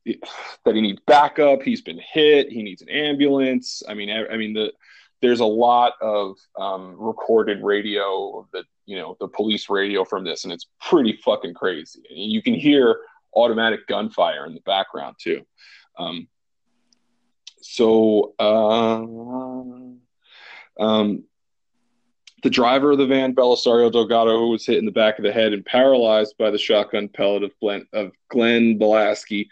[0.64, 1.62] that he needs backup.
[1.62, 2.50] He's been hit.
[2.50, 3.82] He needs an ambulance.
[3.88, 4.72] I mean, I, I mean the
[5.20, 10.44] there's a lot of um, recorded radio that you know the police radio from this,
[10.44, 12.00] and it's pretty fucking crazy.
[12.10, 13.00] You can hear
[13.34, 15.42] automatic gunfire in the background too.
[15.98, 16.28] Um,
[17.60, 19.02] so uh,
[20.82, 21.24] um,
[22.42, 25.32] the driver of the van, Belisario Delgado, who was hit in the back of the
[25.32, 29.48] head and paralyzed by the shotgun pellet of Glenn, of Glenn Bolasky,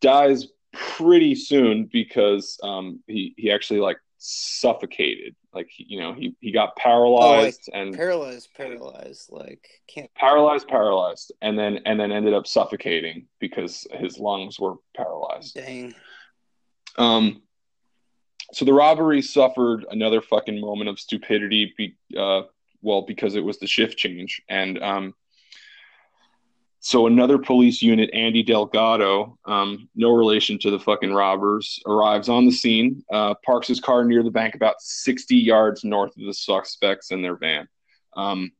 [0.00, 5.34] dies pretty soon because um, he he actually like suffocated.
[5.52, 10.68] Like you know, he he got paralyzed oh, like, and paralyzed, paralyzed, like can't paralyzed,
[10.68, 15.54] paralyzed, and then and then ended up suffocating because his lungs were paralyzed.
[15.54, 15.94] Dang.
[16.96, 17.42] Um.
[18.52, 21.72] So the robbery suffered another fucking moment of stupidity.
[21.76, 22.42] Be, uh,
[22.82, 25.14] well, because it was the shift change, and um,
[26.84, 32.44] so another police unit, Andy Delgado, um, no relation to the fucking robbers, arrives on
[32.44, 36.34] the scene, uh, parks his car near the bank about 60 yards north of the
[36.34, 37.68] suspects in their van.
[38.16, 38.50] Um,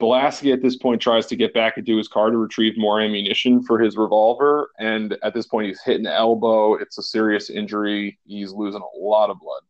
[0.00, 3.62] Bolasky at this point tries to get back into his car to retrieve more ammunition
[3.62, 6.74] for his revolver, and at this point he's hit an elbow.
[6.74, 8.18] It's a serious injury.
[8.24, 9.62] He's losing a lot of blood.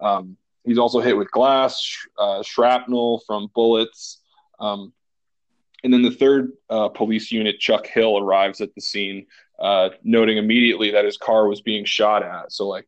[0.00, 4.22] Um, he's also hit with glass, sh- uh, shrapnel from bullets.
[4.58, 4.94] Um,
[5.84, 9.26] and then the third uh, police unit, Chuck Hill, arrives at the scene,
[9.60, 12.52] uh, noting immediately that his car was being shot at.
[12.52, 12.86] So, like,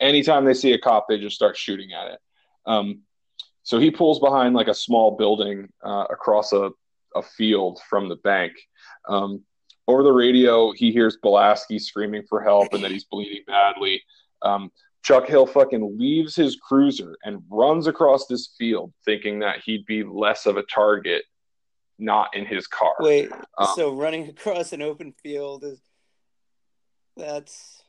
[0.00, 2.20] anytime they see a cop, they just start shooting at it.
[2.66, 3.00] Um,
[3.62, 6.70] so he pulls behind like a small building uh, across a,
[7.16, 8.52] a field from the bank.
[9.08, 9.42] Um,
[9.88, 14.02] over the radio, he hears Bolasky screaming for help and that he's bleeding badly.
[14.42, 14.70] Um,
[15.02, 20.02] Chuck Hill fucking leaves his cruiser and runs across this field, thinking that he'd be
[20.02, 21.24] less of a target,
[21.98, 22.94] not in his car.
[23.00, 25.80] Wait, um, so running across an open field is
[27.16, 27.82] that's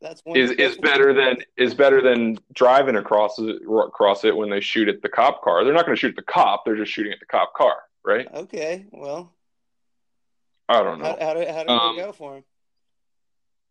[0.00, 4.50] that's one is is better than is better than driving across it across it when
[4.50, 5.64] they shoot at the cop car.
[5.64, 7.76] They're not going to shoot at the cop; they're just shooting at the cop car,
[8.04, 8.28] right?
[8.32, 9.32] Okay, well,
[10.68, 11.06] I don't know.
[11.06, 12.44] How, how did, how did um, it go for him?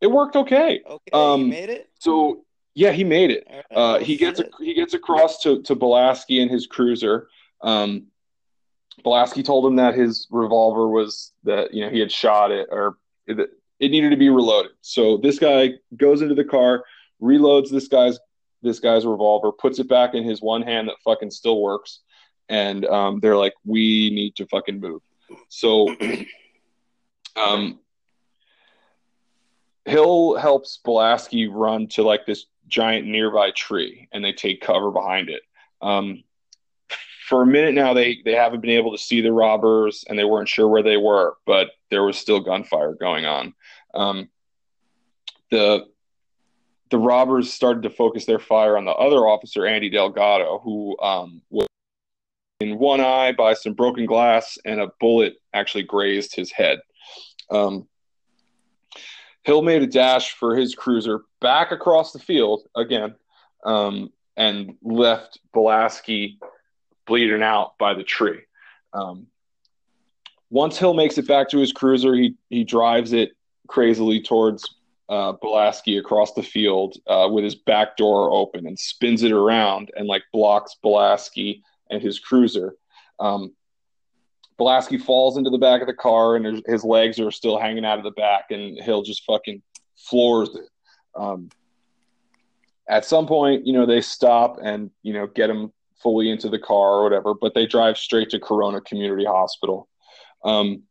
[0.02, 0.82] It worked okay.
[0.86, 1.90] Okay, um, he made it.
[2.00, 3.48] So yeah, he made it.
[3.50, 7.28] Right, uh, he gets a, he gets across to to Bolasky and his cruiser.
[7.62, 8.08] Um,
[9.03, 12.97] Bolasky told him that his revolver was that you know he had shot it or
[13.27, 13.39] it,
[13.79, 14.71] it needed to be reloaded.
[14.82, 16.84] So this guy goes into the car,
[17.21, 18.19] reloads this guy's
[18.62, 21.99] this guy's revolver, puts it back in his one hand that fucking still works,
[22.49, 25.01] and um, they're like, "We need to fucking move."
[25.49, 25.93] So
[27.36, 27.79] Um,
[29.86, 35.29] Hill helps Bolasky run to like this giant nearby tree, and they take cover behind
[35.29, 35.41] it.
[35.82, 36.23] Um,
[37.28, 40.26] for a minute now, they they haven't been able to see the robbers, and they
[40.26, 43.54] weren't sure where they were, but there was still gunfire going on.
[43.94, 44.30] Um,
[45.50, 45.86] the
[46.90, 51.42] the robbers started to focus their fire on the other officer, Andy Delgado, who um,
[51.50, 51.68] was
[52.60, 56.80] in one eye by some broken glass, and a bullet actually grazed his head.
[57.50, 57.88] Um,
[59.44, 63.16] Hill made a dash for his cruiser back across the field again
[63.66, 66.38] um, and left Bolasky
[67.06, 68.42] bleeding out by the tree.
[68.94, 69.28] Um,
[70.50, 73.32] once Hill makes it back to his cruiser, he, he drives it
[73.68, 74.76] crazily towards
[75.10, 79.92] uh, Bolasky across the field uh, with his back door open and spins it around
[79.96, 82.76] and like blocks Bolasky and his cruiser.
[83.20, 83.54] Um,
[84.60, 87.98] Bolasky falls into the back of the car and his legs are still hanging out
[87.98, 89.62] of the back, and Hill just fucking
[89.98, 90.70] floors it.
[91.16, 91.50] Um,
[92.88, 95.72] at some point, you know, they stop and, you know, get him
[96.04, 99.88] fully into the car or whatever, but they drive straight to Corona Community Hospital.
[100.44, 100.84] Um,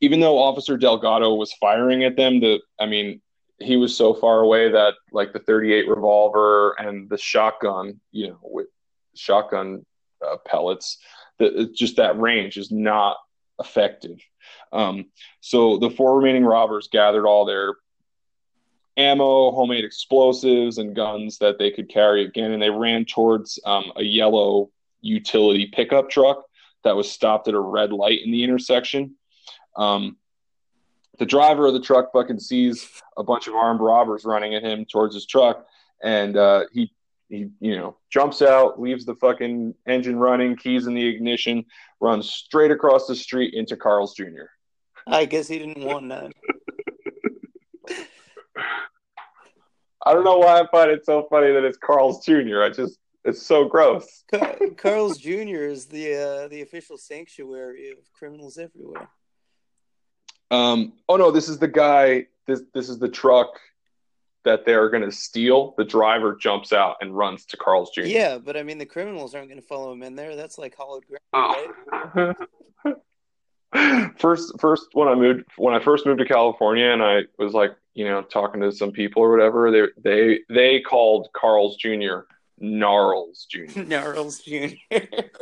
[0.00, 3.20] even though Officer Delgado was firing at them, the I mean,
[3.58, 8.38] he was so far away that like the 38 revolver and the shotgun, you know,
[8.42, 8.68] with
[9.14, 9.84] shotgun
[10.24, 10.98] uh, pellets
[11.38, 13.16] that just that range is not
[13.58, 14.18] effective.
[14.72, 15.06] Um,
[15.40, 17.74] so the four remaining robbers gathered all their
[18.98, 23.92] ammo, homemade explosives, and guns that they could carry again, and they ran towards um,
[23.96, 26.44] a yellow utility pickup truck
[26.84, 29.14] that was stopped at a red light in the intersection.
[29.76, 30.16] Um,
[31.18, 34.84] the driver of the truck fucking sees a bunch of armed robbers running at him
[34.84, 35.66] towards his truck,
[36.02, 36.92] and uh, he
[37.28, 41.64] he you know jumps out leaves the fucking engine running keys in the ignition
[42.00, 44.46] runs straight across the street into carl's jr
[45.06, 46.32] i guess he didn't want none
[50.08, 52.98] i don't know why i find it so funny that it's carl's jr i just
[53.24, 54.24] it's so gross
[54.76, 59.08] carl's jr is the uh, the official sanctuary of criminals everywhere
[60.50, 63.60] um oh no this is the guy this this is the truck
[64.48, 68.02] that they're going to steal, the driver jumps out and runs to Carl's Jr.
[68.02, 70.36] Yeah, but I mean, the criminals aren't going to follow him in there.
[70.36, 72.34] That's like hollowed ground, oh.
[72.84, 74.14] right?
[74.18, 77.76] first, first when I moved, when I first moved to California, and I was like,
[77.98, 82.20] you know, talking to some people or whatever, they they they called Carl's Jr.
[82.60, 83.80] Gnarls Jr.
[83.86, 84.76] Gnarls Jr.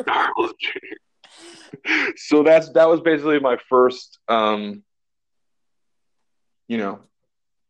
[0.06, 2.14] Gnarls Jr.
[2.16, 4.82] so that's that was basically my first, um,
[6.66, 7.00] you know,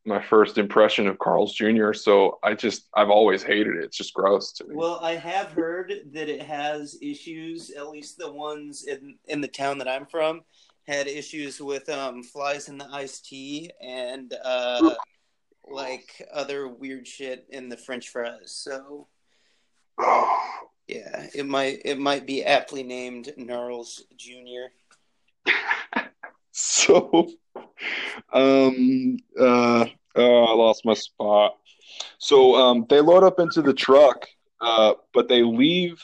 [0.04, 1.92] my first impression of Carl's Jr.
[1.92, 3.86] So I just I've always hated it.
[3.86, 4.76] It's just gross to me.
[4.76, 7.72] Well, I have heard that it has issues.
[7.72, 10.42] At least the ones in in the town that I'm from
[10.86, 14.94] had issues with um, flies in the iced tea and uh,
[15.68, 18.52] like other weird shit in the French fries.
[18.52, 19.08] So
[20.86, 24.70] yeah, it might it might be aptly named Gnarls Jr.
[26.52, 27.28] so
[28.32, 31.56] um uh oh, I lost my spot.
[32.18, 34.26] So um, they load up into the truck,
[34.60, 36.02] uh, but they leave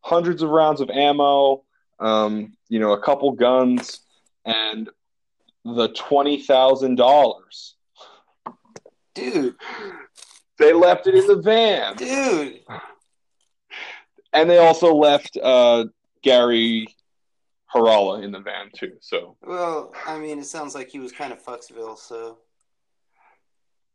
[0.00, 1.64] hundreds of rounds of ammo,
[1.98, 4.00] um, you know, a couple guns,
[4.44, 4.88] and
[5.64, 7.74] the twenty thousand dollars.
[9.14, 9.56] Dude,
[10.60, 12.60] They left it in the van, dude.
[14.32, 15.86] And they also left uh,
[16.22, 16.86] Gary
[17.74, 18.92] Harala in the van too.
[19.00, 21.98] So well, I mean, it sounds like he was kind of Fucksville.
[21.98, 22.38] So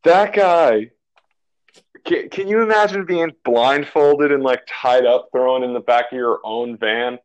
[0.03, 0.91] that guy.
[2.05, 6.17] Can, can you imagine being blindfolded and like tied up, thrown in the back of
[6.17, 7.19] your own van?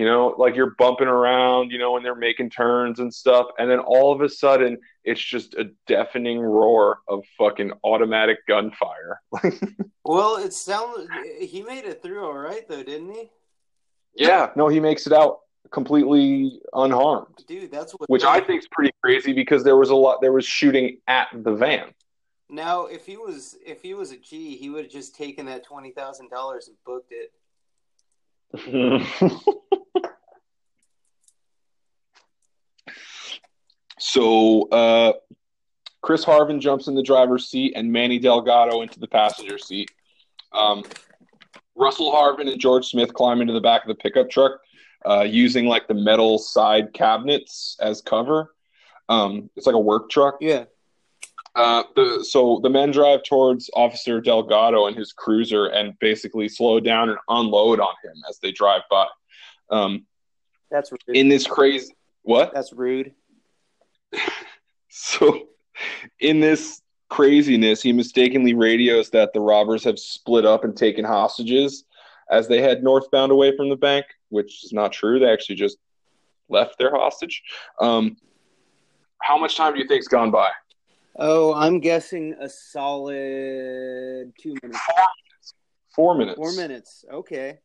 [0.00, 3.70] You know, like you're bumping around, you know, when they're making turns and stuff, and
[3.70, 9.20] then all of a sudden it's just a deafening roar of fucking automatic gunfire.
[10.06, 11.06] well, it sounds
[11.38, 13.30] he made it through all right though, didn't he?
[14.14, 15.40] Yeah, no, he makes it out
[15.70, 17.44] completely unharmed.
[17.46, 20.32] Dude, that's what which I think is pretty crazy because there was a lot there
[20.32, 21.92] was shooting at the van.
[22.48, 25.62] Now, if he was if he was a G, he would have just taken that
[25.62, 27.34] twenty thousand dollars and booked it.
[34.00, 35.12] so uh,
[36.02, 39.90] Chris Harven jumps in the driver's seat and Manny Delgado into the passenger seat.
[40.52, 40.82] Um,
[41.76, 44.60] Russell Harven and George Smith climb into the back of the pickup truck
[45.06, 48.54] uh, using like the metal side cabinets as cover.
[49.08, 50.36] Um, it's like a work truck.
[50.40, 50.64] Yeah.
[51.54, 56.80] Uh, the, so the men drive towards Officer Delgado and his cruiser and basically slow
[56.80, 59.06] down and unload on him as they drive by.
[59.68, 60.06] Um,
[60.70, 61.16] That's rude.
[61.16, 61.92] in this crazy
[62.22, 62.52] what?
[62.54, 63.14] That's rude.
[64.88, 65.48] So,
[66.18, 71.84] in this craziness, he mistakenly radios that the robbers have split up and taken hostages
[72.30, 75.18] as they head northbound away from the bank, which is not true.
[75.18, 75.78] They actually just
[76.48, 77.42] left their hostage.
[77.80, 78.16] Um,
[79.20, 80.50] how much time do you think's gone by?
[81.16, 84.80] Oh, I'm guessing a solid two minutes.
[85.94, 86.36] Four minutes.
[86.36, 87.04] Four minutes.
[87.12, 87.58] Okay.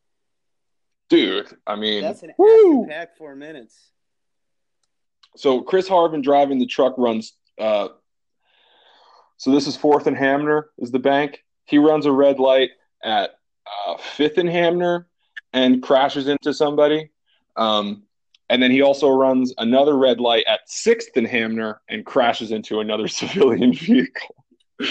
[1.08, 3.92] Dude, I mean, that's an action packed four minutes.
[5.36, 7.34] So Chris Harven driving the truck runs.
[7.58, 7.88] Uh,
[9.36, 11.44] so this is Fourth and Hamner is the bank.
[11.64, 12.70] He runs a red light
[13.02, 13.38] at
[13.86, 15.08] uh, Fifth and Hamner
[15.52, 17.10] and crashes into somebody.
[17.56, 18.04] Um,
[18.48, 22.80] and then he also runs another red light at Sixth and Hamner and crashes into
[22.80, 24.36] another civilian vehicle.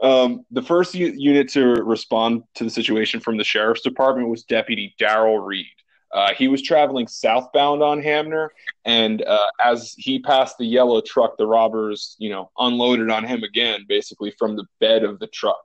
[0.00, 4.44] um, the first u- unit to respond to the situation from the sheriff's department was
[4.44, 5.66] Deputy Daryl Reed.
[6.12, 8.50] Uh, he was traveling southbound on Hamner,
[8.84, 13.44] and uh, as he passed the yellow truck, the robbers, you know, unloaded on him
[13.44, 15.64] again, basically from the bed of the truck.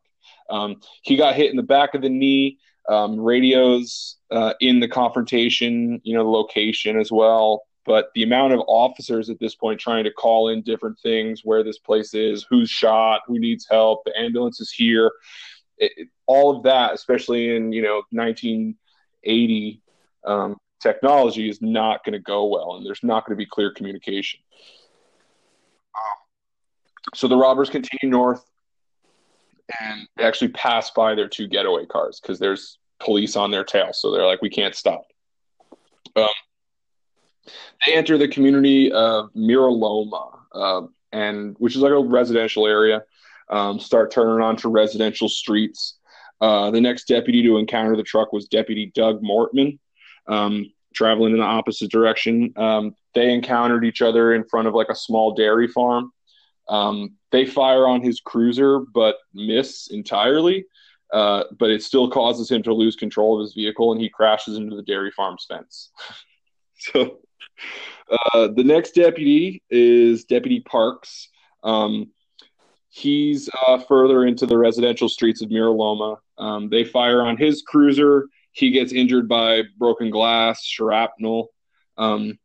[0.49, 2.59] Um, he got hit in the back of the knee.
[2.87, 7.63] Um, radios uh, in the confrontation, you know, the location as well.
[7.83, 11.63] But the amount of officers at this point trying to call in different things, where
[11.63, 15.11] this place is, who's shot, who needs help, the ambulance is here,
[15.77, 19.81] it, all of that, especially in you know 1980
[20.25, 23.71] um, technology, is not going to go well, and there's not going to be clear
[23.71, 24.39] communication.
[27.13, 28.43] So the robbers continue north
[29.79, 33.91] and they actually pass by their two getaway cars because there's police on their tail.
[33.93, 35.05] So they're like, we can't stop.
[36.15, 36.27] Um,
[37.85, 43.03] they enter the community of Mira Loma, uh, and which is like a residential area.
[43.49, 45.97] Um, start turning onto residential streets.
[46.41, 49.77] Uh, the next deputy to encounter the truck was Deputy Doug Mortman,
[50.27, 52.53] um, traveling in the opposite direction.
[52.55, 56.11] Um, they encountered each other in front of like a small dairy farm.
[56.67, 60.65] Um, they fire on his cruiser, but miss entirely.
[61.13, 64.57] Uh, but it still causes him to lose control of his vehicle, and he crashes
[64.57, 65.91] into the dairy farm's fence.
[66.77, 67.19] so,
[68.09, 71.29] uh, the next deputy is Deputy Parks.
[71.63, 72.11] Um,
[72.89, 76.17] he's uh, further into the residential streets of Mira Loma.
[76.37, 78.27] Um, they fire on his cruiser.
[78.55, 81.49] He gets injured by broken glass, shrapnel.
[81.97, 82.39] Um,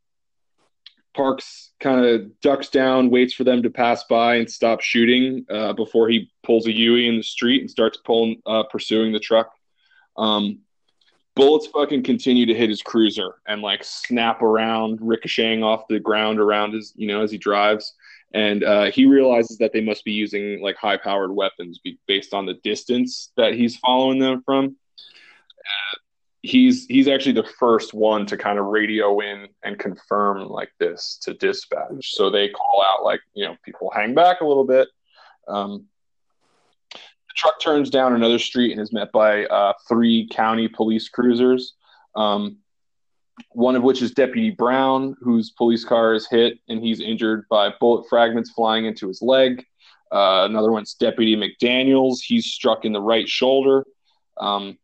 [1.15, 5.73] Parks kind of ducks down, waits for them to pass by and stop shooting uh,
[5.73, 9.53] before he pulls a Huey in the street and starts pulling, uh, pursuing the truck.
[10.17, 10.61] Um,
[11.37, 16.41] bullets fucking continue to hit his cruiser and like snap around, ricocheting off the ground
[16.41, 17.95] around his, you know, as he drives.
[18.35, 22.47] And uh, he realizes that they must be using like high powered weapons based on
[22.47, 24.77] the distance that he's following them from.
[25.61, 25.97] Uh,
[26.43, 31.19] he's he's actually the first one to kind of radio in and confirm like this
[31.23, 32.15] to dispatch.
[32.15, 34.89] So they call out like you know people hang back a little bit.
[35.49, 35.87] Um,
[36.93, 41.75] the truck turns down another street and is met by uh, three county police cruisers.
[42.17, 42.59] Um,
[43.53, 47.73] one of which is Deputy Brown, whose police car is hit and he's injured by
[47.81, 49.65] bullet fragments flying into his leg.
[50.13, 52.19] Uh, another one's Deputy McDaniels.
[52.21, 53.87] He's struck in the right shoulder.
[54.39, 54.77] Um,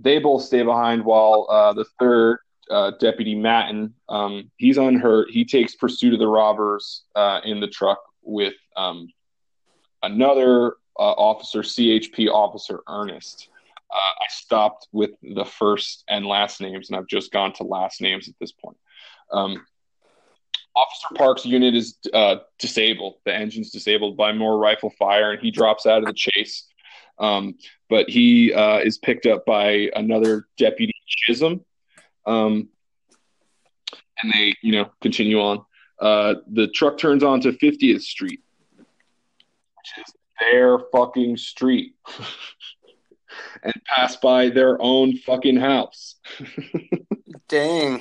[0.00, 2.38] they both stay behind while uh, the third
[2.70, 5.30] uh, deputy Matten, um, he's unhurt.
[5.30, 9.08] He takes pursuit of the robbers uh, in the truck with um,
[10.02, 13.48] another uh, officer, CHP officer Ernest.
[13.90, 18.00] Uh, I stopped with the first and last names, and I've just gone to last
[18.00, 18.76] names at this point.
[19.32, 19.64] Um,
[20.76, 23.16] Officer Park's unit is uh, disabled.
[23.24, 26.68] The engine's disabled by more rifle fire, and he drops out of the chase.
[27.20, 27.56] Um,
[27.88, 31.64] but he uh, is picked up by another deputy Chisholm,
[32.26, 32.68] um,
[34.22, 35.64] and they, you know, continue on.
[36.00, 38.40] Uh, the truck turns onto 50th Street,
[38.76, 41.94] which is their fucking street,
[43.62, 46.16] and pass by their own fucking house.
[47.48, 48.00] Dang.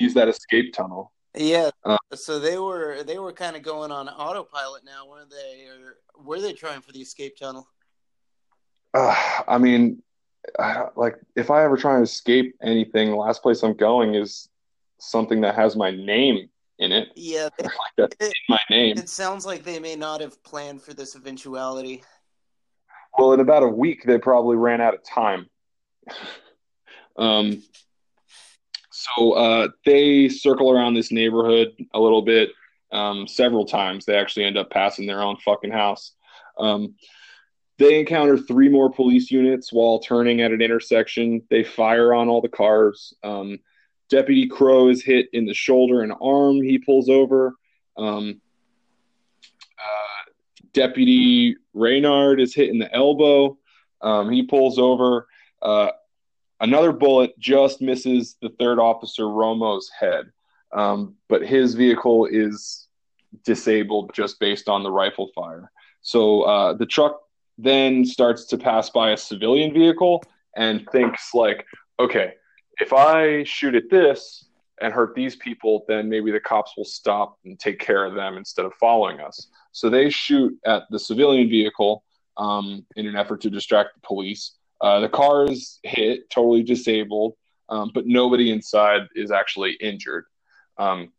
[0.00, 1.12] Use that escape tunnel.
[1.36, 1.70] Yeah.
[1.84, 5.66] Uh, so they were they were kind of going on autopilot now, weren't they?
[5.66, 7.68] Or were they trying for the escape tunnel?
[8.94, 9.14] Uh,
[9.48, 10.02] I mean,
[10.58, 14.48] I, like if I ever try and escape anything, the last place I'm going is
[14.98, 17.08] something that has my name in it.
[17.16, 17.64] Yeah, they,
[17.98, 18.98] like it, in my name.
[18.98, 22.02] it sounds like they may not have planned for this eventuality.
[23.18, 25.46] Well, in about a week, they probably ran out of time.
[27.16, 27.62] um,
[28.90, 32.50] so uh, they circle around this neighborhood a little bit.
[32.90, 36.12] Um, several times, they actually end up passing their own fucking house.
[36.58, 36.94] Um,
[37.82, 41.42] they encounter three more police units while turning at an intersection.
[41.50, 43.12] They fire on all the cars.
[43.24, 43.58] Um,
[44.08, 46.62] Deputy Crow is hit in the shoulder and arm.
[46.62, 47.56] He pulls over.
[47.96, 48.40] Um,
[49.78, 50.30] uh,
[50.72, 53.58] Deputy Reynard is hit in the elbow.
[54.00, 55.26] Um, he pulls over.
[55.60, 55.90] Uh,
[56.60, 60.30] another bullet just misses the third officer Romo's head,
[60.72, 62.86] um, but his vehicle is
[63.44, 65.70] disabled just based on the rifle fire.
[66.02, 67.22] So uh, the truck
[67.62, 70.22] then starts to pass by a civilian vehicle
[70.56, 71.64] and thinks like,
[72.00, 72.34] okay,
[72.78, 74.46] if I shoot at this
[74.80, 78.36] and hurt these people, then maybe the cops will stop and take care of them
[78.36, 79.48] instead of following us.
[79.72, 82.04] So they shoot at the civilian vehicle
[82.36, 84.56] um, in an effort to distract the police.
[84.80, 87.34] Uh, the car is hit, totally disabled,
[87.68, 90.24] um, but nobody inside is actually injured.
[90.78, 91.12] Um,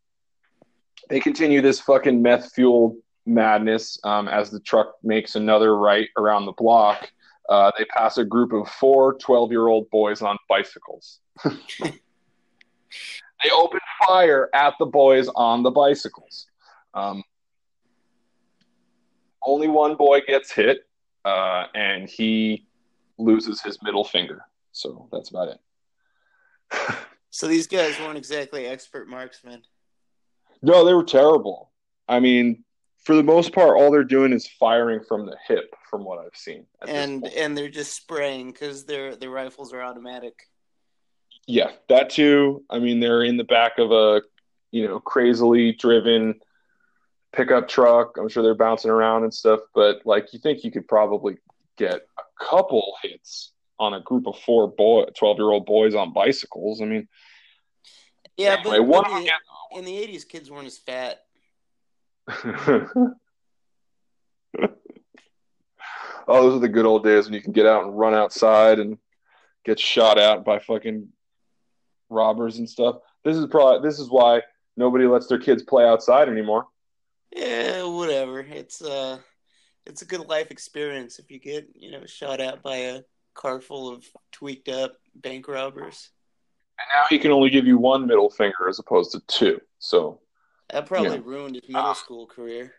[1.08, 6.46] they continue this fucking meth fueled madness um, as the truck makes another right around
[6.46, 7.10] the block.
[7.48, 11.20] Uh, they pass a group of four 12 year old boys on bicycles.
[11.44, 11.90] they
[13.52, 16.46] open fire at the boys on the bicycles.
[16.94, 17.22] Um,
[19.42, 20.86] only one boy gets hit,
[21.24, 22.66] uh, and he
[23.18, 24.42] loses his middle finger.
[24.72, 26.96] So that's about it.
[27.30, 29.62] so these guys weren't exactly expert marksmen.
[30.62, 31.70] No, they were terrible.
[32.08, 32.64] I mean,
[33.04, 36.36] for the most part, all they're doing is firing from the hip, from what I've
[36.36, 36.66] seen.
[36.86, 40.34] And and they're just spraying because their their rifles are automatic.
[41.46, 42.64] Yeah, that too.
[42.70, 44.22] I mean, they're in the back of a
[44.70, 46.40] you know crazily driven
[47.32, 48.16] pickup truck.
[48.18, 51.36] I'm sure they're bouncing around and stuff, but like you think you could probably
[51.76, 56.12] get a couple hits on a group of four boy, 12 year old boys on
[56.12, 56.80] bicycles.
[56.80, 57.08] I mean,
[58.36, 61.23] yeah, anyway, but, but the, in the 80s, kids weren't as fat.
[62.68, 63.14] oh,
[66.26, 68.98] those are the good old days when you can get out and run outside and
[69.64, 71.08] get shot at by fucking
[72.08, 72.96] robbers and stuff.
[73.24, 74.42] This is probably this is why
[74.76, 76.66] nobody lets their kids play outside anymore.
[77.34, 78.40] Yeah, whatever.
[78.40, 79.18] It's uh
[79.86, 83.02] it's a good life experience if you get, you know, shot at by a
[83.34, 86.10] car full of tweaked up bank robbers.
[86.78, 89.60] And now he can only give you one middle finger as opposed to two.
[89.78, 90.20] So
[90.74, 91.22] that probably yeah.
[91.24, 92.72] ruined his middle uh, school career.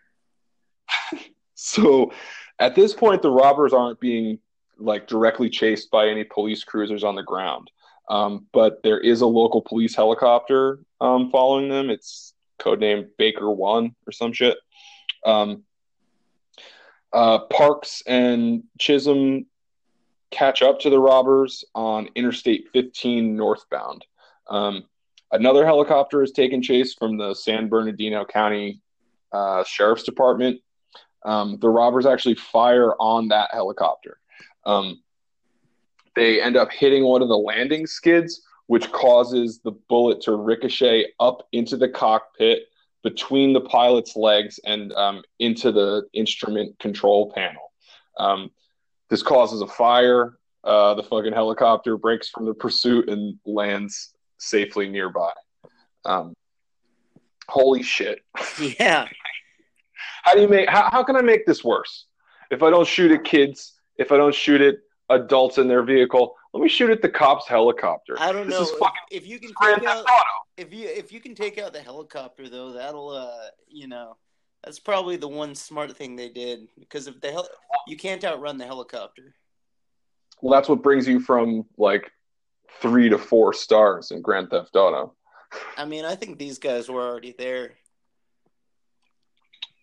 [1.54, 2.12] so
[2.58, 4.38] at this point the robbers aren't being
[4.78, 7.70] like directly chased by any police cruisers on the ground.
[8.10, 11.88] Um, but there is a local police helicopter um, following them.
[11.88, 14.58] It's codenamed Baker One or some shit.
[15.24, 15.62] Um,
[17.14, 19.46] uh, Parks and Chisholm
[20.30, 24.04] catch up to the robbers on Interstate 15 northbound.
[24.48, 24.84] Um,
[25.32, 28.80] another helicopter is taken chase from the San Bernardino County
[29.32, 30.60] uh, Sheriff's Department.
[31.24, 34.18] Um, the robbers actually fire on that helicopter.
[34.64, 35.02] Um,
[36.14, 41.06] they end up hitting one of the landing skids, which causes the bullet to ricochet
[41.20, 42.64] up into the cockpit
[43.02, 47.72] between the pilot's legs and um, into the instrument control panel.
[48.18, 48.50] Um,
[49.10, 50.38] this causes a fire.
[50.64, 55.32] Uh, the fucking helicopter breaks from the pursuit and lands safely nearby.
[56.04, 56.34] Um,
[57.48, 58.20] holy shit!
[58.60, 59.08] Yeah.
[60.22, 60.68] how do you make?
[60.68, 62.06] How, how can I make this worse?
[62.50, 64.76] If I don't shoot at kids, if I don't shoot at
[65.10, 68.16] adults in their vehicle, let me shoot at the cops' helicopter.
[68.18, 70.04] I don't this know if, if, you can take out,
[70.56, 74.16] if you if you can take out the helicopter though, that'll uh you know
[74.64, 77.48] That's probably the one smart thing they did because if the hel-
[77.86, 79.34] you can't outrun the helicopter.
[80.42, 82.10] Well, that's what brings you from like
[82.80, 85.14] three to four stars in Grand Theft Auto.
[85.76, 87.72] I mean, I think these guys were already there.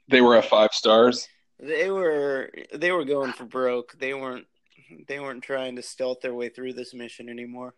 [0.10, 1.28] They were at five stars.
[1.60, 3.98] They were they were going for broke.
[3.98, 4.46] They weren't
[5.08, 7.74] they weren't trying to stealth their way through this mission anymore.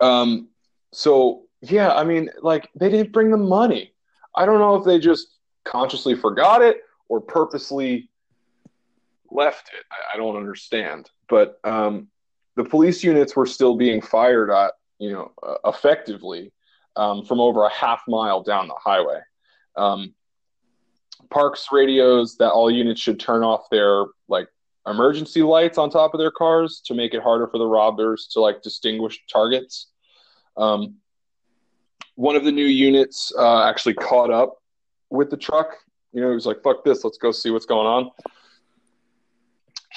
[0.00, 0.48] Um.
[0.92, 3.92] So yeah, I mean, like they didn't bring the money.
[4.34, 5.28] I don't know if they just
[5.64, 6.78] consciously forgot it
[7.08, 8.10] or purposely
[9.30, 9.84] left it.
[9.90, 11.10] I, I don't understand.
[11.28, 12.08] But um,
[12.56, 16.52] the police units were still being fired at, you know, uh, effectively
[16.96, 19.20] um, from over a half mile down the highway.
[19.76, 20.14] Um,
[21.30, 24.48] Parks radios that all units should turn off their like
[24.86, 28.40] emergency lights on top of their cars to make it harder for the robbers to
[28.40, 29.88] like distinguish targets.
[30.56, 30.96] Um,
[32.14, 34.58] one of the new units uh, actually caught up
[35.10, 35.76] with the truck.
[36.12, 38.10] You know, he was like, "Fuck this, let's go see what's going on."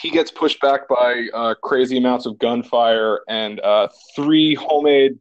[0.02, 5.20] He gets pushed back by uh, crazy amounts of gunfire and uh, three homemade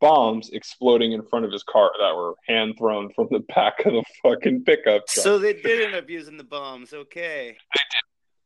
[0.00, 3.92] bombs exploding in front of his car that were hand thrown from the back of
[3.92, 5.06] the fucking pickup.
[5.06, 5.24] Truck.
[5.24, 6.92] So they did end up using the bombs.
[6.92, 7.56] Okay.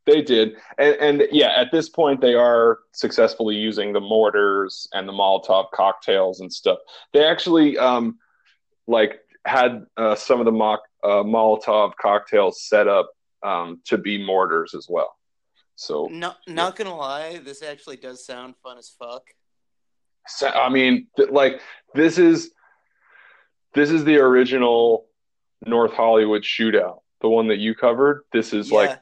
[0.06, 5.08] They did, and, and yeah, at this point they are successfully using the mortars and
[5.08, 6.78] the Molotov cocktails and stuff.
[7.14, 8.18] They actually um,
[8.86, 13.12] like had uh, some of the mock uh, Molotov cocktails set up
[13.42, 15.16] um, to be mortars as well.
[15.76, 16.84] So not not yeah.
[16.84, 19.22] gonna lie, this actually does sound fun as fuck.
[20.26, 21.60] So, I mean, th- like
[21.94, 22.52] this is
[23.74, 25.06] this is the original
[25.66, 28.22] North Hollywood shootout, the one that you covered.
[28.32, 28.76] This is yeah.
[28.76, 29.00] like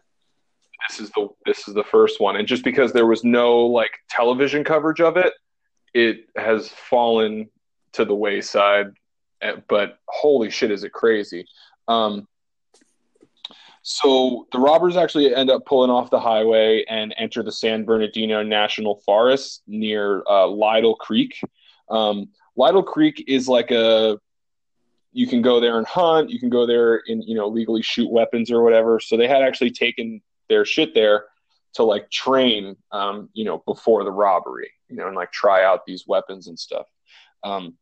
[0.88, 3.90] this is the this is the first one, and just because there was no like
[4.08, 5.32] television coverage of it,
[5.94, 7.48] it has fallen
[7.92, 8.86] to the wayside.
[9.42, 11.46] Eh, but holy shit, is it crazy!
[11.86, 12.26] Um,
[13.82, 18.42] so the robbers actually end up pulling off the highway and enter the San Bernardino
[18.42, 21.40] National Forest near uh, Lytle Creek.
[21.90, 24.18] Um, Lytle Creek is like a
[25.14, 26.30] you can go there and hunt.
[26.30, 29.00] You can go there and you know legally shoot weapons or whatever.
[29.00, 31.26] So they had actually taken their shit there
[31.74, 35.86] to like train, um, you know, before the robbery, you know, and like try out
[35.86, 36.86] these weapons and stuff.
[37.42, 37.76] Um,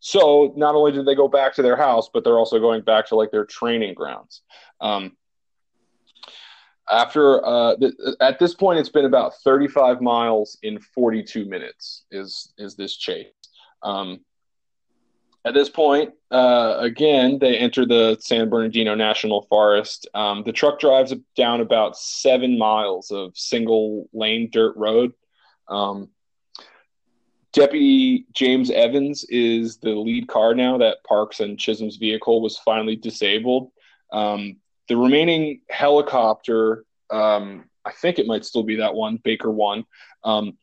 [0.00, 3.06] so not only did they go back to their house, but they're also going back
[3.08, 4.42] to like their training grounds.
[4.80, 5.16] Um,
[6.90, 12.04] after uh, th- at this point, it's been about 35 miles in 42 minutes.
[12.10, 13.26] Is is this chase?
[13.82, 14.20] Um,
[15.44, 20.08] at this point, uh, again, they enter the San Bernardino National Forest.
[20.14, 25.12] Um, the truck drives down about seven miles of single lane dirt road.
[25.68, 26.10] Um,
[27.52, 32.96] Deputy James Evans is the lead car now that Parks and Chisholm's vehicle was finally
[32.96, 33.72] disabled.
[34.12, 34.56] Um,
[34.88, 39.84] the remaining helicopter, um, I think it might still be that one, Baker One,
[40.24, 40.58] um,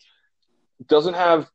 [0.88, 1.50] doesn't have,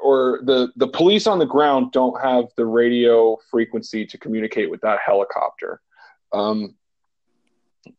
[0.00, 4.80] or the the police on the ground don't have the radio frequency to communicate with
[4.80, 5.80] that helicopter.
[6.32, 6.74] Um,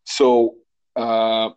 [0.06, 0.56] so
[0.96, 1.50] uh,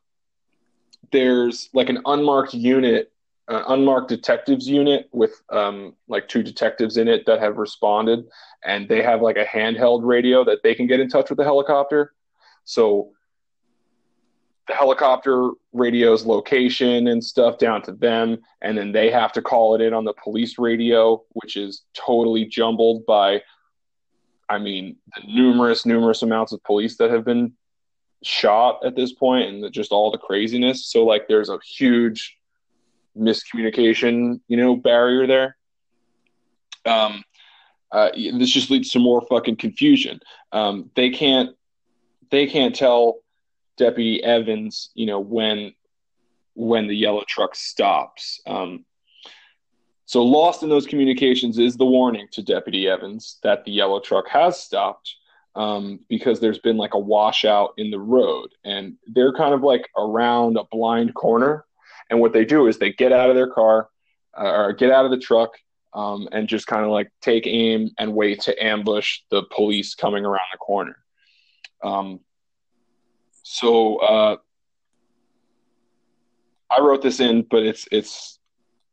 [1.13, 3.13] there's like an unmarked unit
[3.49, 8.25] uh, unmarked detectives unit with um, like two detectives in it that have responded,
[8.65, 11.45] and they have like a handheld radio that they can get in touch with the
[11.45, 12.13] helicopter.
[12.67, 13.13] So
[14.69, 19.77] the helicopter radios location and stuff down to them, and then they have to call
[19.77, 23.43] it in on the police radio, which is totally jumbled by,
[24.49, 27.53] I mean, the numerous, numerous amounts of police that have been
[28.25, 30.87] shot at this point, and the, just all the craziness.
[30.87, 32.37] So like, there's a huge
[33.17, 35.57] miscommunication, you know, barrier there.
[36.85, 37.23] Um,
[37.93, 40.19] uh, this just leads to more fucking confusion.
[40.51, 41.51] Um, they can't
[42.31, 43.19] they can't tell
[43.77, 45.75] Deputy Evans, you know, when
[46.55, 48.41] when the yellow truck stops.
[48.47, 48.85] Um,
[50.07, 54.29] so lost in those communications is the warning to Deputy Evans that the yellow truck
[54.29, 55.15] has stopped
[55.55, 59.89] um, because there's been like a washout in the road, and they're kind of like
[59.97, 61.65] around a blind corner.
[62.09, 63.89] And what they do is they get out of their car
[64.39, 65.55] uh, or get out of the truck
[65.93, 70.25] um, and just kind of like take aim and wait to ambush the police coming
[70.25, 70.97] around the corner.
[71.87, 72.21] Um,
[73.43, 74.37] so uh,
[76.71, 78.39] I wrote this in, but it's it's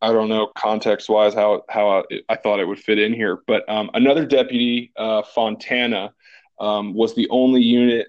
[0.01, 3.41] I don't know context wise how how I, I, thought it would fit in here.
[3.47, 6.13] But um, another deputy, uh, Fontana,
[6.59, 8.07] um, was the only unit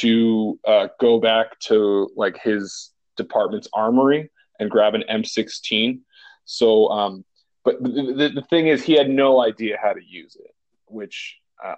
[0.00, 6.00] to uh, go back to like his department's armory and grab an M16.
[6.44, 7.24] So, um,
[7.64, 10.54] but the, the, the thing is, he had no idea how to use it,
[10.86, 11.36] which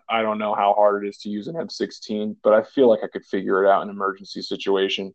[0.09, 3.01] I don't know how hard it is to use an M16, but I feel like
[3.03, 5.15] I could figure it out in an emergency situation.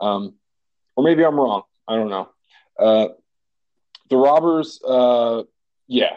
[0.00, 0.34] Um,
[0.96, 1.62] or maybe I'm wrong.
[1.88, 2.28] I don't know.
[2.78, 3.08] Uh,
[4.10, 5.42] the robbers, uh,
[5.88, 6.16] yeah.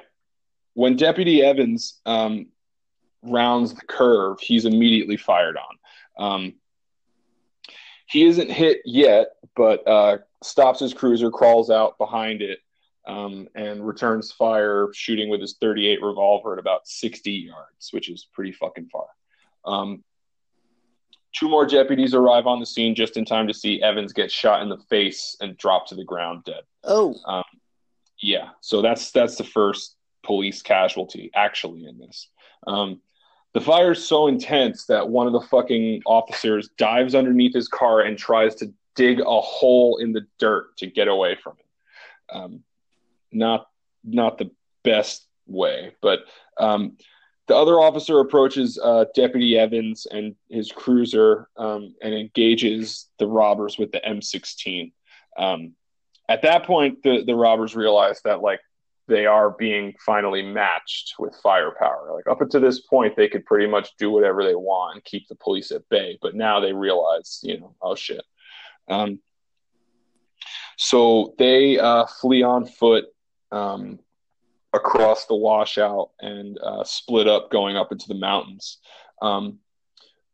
[0.73, 2.47] When Deputy Evans um,
[3.23, 6.23] rounds the curve, he's immediately fired on.
[6.23, 6.53] Um,
[8.07, 12.59] he isn't hit yet, but uh, stops his cruiser, crawls out behind it,
[13.07, 18.27] um, and returns fire, shooting with his 38 revolver at about 60 yards, which is
[18.33, 19.07] pretty fucking far.
[19.65, 20.03] Um,
[21.33, 24.61] two more deputies arrive on the scene just in time to see Evans get shot
[24.61, 26.63] in the face and drop to the ground dead.
[26.83, 27.43] Oh, um,
[28.21, 28.49] yeah.
[28.61, 32.27] So that's that's the first police casualty actually in this.
[32.65, 33.01] Um,
[33.53, 38.01] the fire is so intense that one of the fucking officers dives underneath his car
[38.01, 42.35] and tries to dig a hole in the dirt to get away from it.
[42.35, 42.63] Um,
[43.31, 43.67] not
[44.03, 44.51] not the
[44.83, 46.19] best way, but
[46.59, 46.97] um,
[47.47, 53.77] the other officer approaches uh, Deputy Evans and his cruiser um, and engages the robbers
[53.77, 54.91] with the M16.
[55.37, 55.73] Um,
[56.29, 58.59] at that point, the the robbers realize that like
[59.07, 62.11] they are being finally matched with firepower.
[62.13, 65.27] Like up until this point, they could pretty much do whatever they want and keep
[65.27, 66.17] the police at bay.
[66.21, 68.23] But now they realize, you know, oh shit.
[68.89, 69.19] Um,
[70.77, 73.05] so they uh, flee on foot
[73.51, 73.99] um,
[74.73, 78.79] across the washout and uh, split up going up into the mountains.
[79.21, 79.59] Um,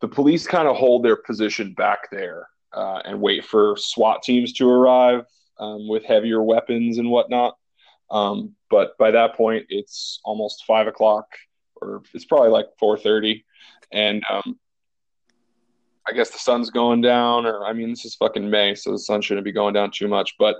[0.01, 4.53] the police kind of hold their position back there uh, and wait for SWAT teams
[4.53, 5.25] to arrive
[5.59, 7.55] um, with heavier weapons and whatnot.
[8.11, 11.25] Um, but by that point, it's almost five o'clock,
[11.81, 13.45] or it's probably like four thirty,
[13.91, 14.59] and um,
[16.07, 17.45] I guess the sun's going down.
[17.45, 20.07] Or I mean, this is fucking May, so the sun shouldn't be going down too
[20.07, 20.35] much.
[20.37, 20.57] But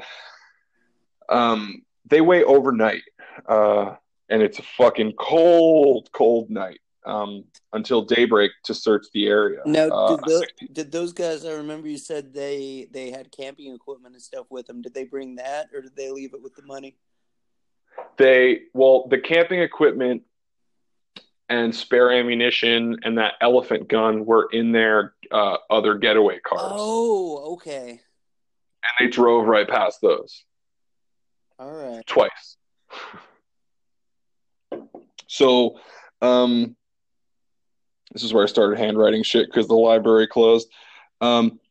[1.30, 3.04] um, they wait overnight,
[3.48, 3.96] uh,
[4.30, 9.62] and it's a fucking cold, cold night um, until daybreak to search the area.
[9.66, 11.46] Now, uh, did, those, did those guys?
[11.46, 14.82] I remember you said they they had camping equipment and stuff with them.
[14.82, 16.96] Did they bring that, or did they leave it with the money?
[18.18, 20.24] They well, the camping equipment
[21.50, 26.72] and spare ammunition and that elephant gun were in their uh, other getaway cars.
[26.74, 27.90] Oh, okay.
[27.90, 28.00] And
[29.00, 30.46] they drove right past those.
[31.64, 32.06] All right.
[32.06, 32.58] Twice.
[35.28, 35.80] so,
[36.22, 36.76] um,
[38.12, 40.68] this is where I started handwriting shit because the library closed.
[41.22, 41.62] Um,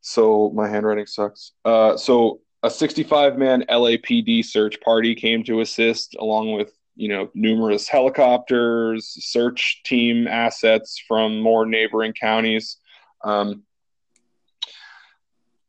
[0.00, 1.52] so my handwriting sucks.
[1.64, 7.30] Uh, so a 65 man LAPD search party came to assist, along with you know
[7.32, 12.78] numerous helicopters, search team assets from more neighboring counties.
[13.22, 13.62] Um,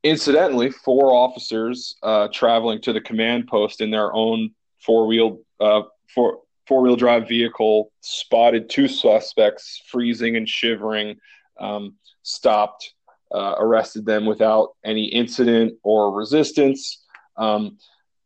[0.03, 5.83] incidentally, four officers uh, traveling to the command post in their own four wheel uh,
[6.13, 11.17] four four wheel drive vehicle spotted two suspects freezing and shivering.
[11.59, 12.93] Um, stopped
[13.33, 17.03] uh, arrested them without any incident or resistance.
[17.37, 17.77] Um,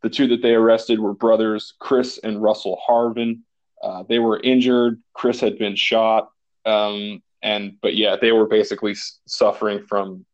[0.01, 3.41] the two that they arrested were brothers Chris and Russell Harven.
[3.83, 5.01] Uh, they were injured.
[5.13, 6.29] Chris had been shot,
[6.65, 8.95] um, and but yeah, they were basically
[9.27, 10.25] suffering from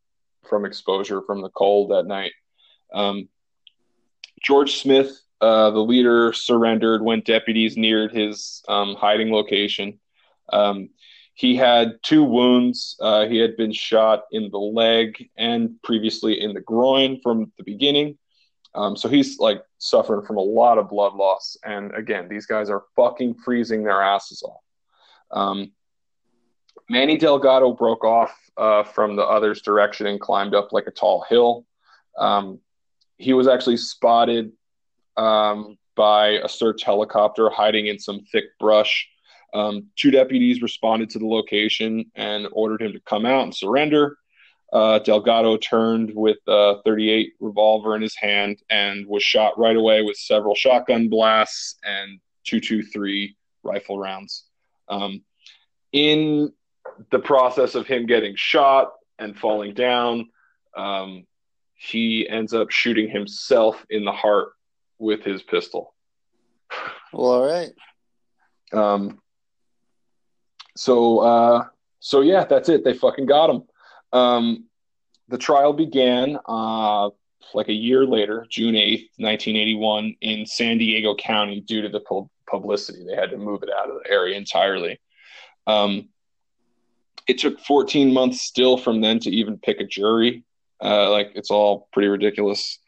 [0.52, 2.34] from exposure from the cold that night.
[2.94, 3.30] Um,
[4.44, 9.98] George Smith, uh, the leader, surrendered when deputies neared his um, hiding location.
[10.52, 10.90] Um,
[11.36, 12.98] he had two wounds.
[13.00, 17.64] Uh, he had been shot in the leg and previously in the groin from the
[17.64, 18.18] beginning.
[18.76, 21.56] Um, so he's like suffering from a lot of blood loss.
[21.64, 24.62] And again, these guys are fucking freezing their asses off.
[25.32, 25.72] Um,
[26.90, 31.26] Manny Delgado broke off uh, from the other's direction and climbed up like a tall
[31.28, 31.66] hill.
[32.18, 32.60] Um,
[33.18, 34.52] he was actually spotted
[35.18, 39.08] um, by a search helicopter hiding in some thick brush.
[39.54, 44.18] Um, two deputies responded to the location and ordered him to come out and surrender.
[44.72, 50.04] Uh, Delgado turned with a 38 revolver in his hand and was shot right away
[50.04, 54.46] with several shotgun blasts and 223 rifle rounds.
[54.88, 55.24] Um,
[55.92, 56.54] in
[57.10, 60.30] the process of him getting shot and falling down,
[60.78, 61.26] um,
[61.76, 64.50] he ends up shooting himself in the heart
[65.00, 65.94] with his pistol.
[67.12, 67.72] Well, all right.
[68.72, 69.20] Um,
[70.78, 71.66] so uh,
[72.00, 72.84] so yeah, that's it.
[72.84, 73.64] They fucking got him.
[74.14, 74.66] Um,
[75.28, 77.10] the trial began uh,
[77.54, 81.90] like a year later, June eighth, nineteen eighty one, in San Diego County due to
[81.90, 83.04] the pu- publicity.
[83.06, 85.00] They had to move it out of the area entirely.
[85.68, 86.10] Um,
[87.28, 90.44] it took 14 months still from then to even pick a jury.
[90.84, 92.80] Uh, like it's all pretty ridiculous.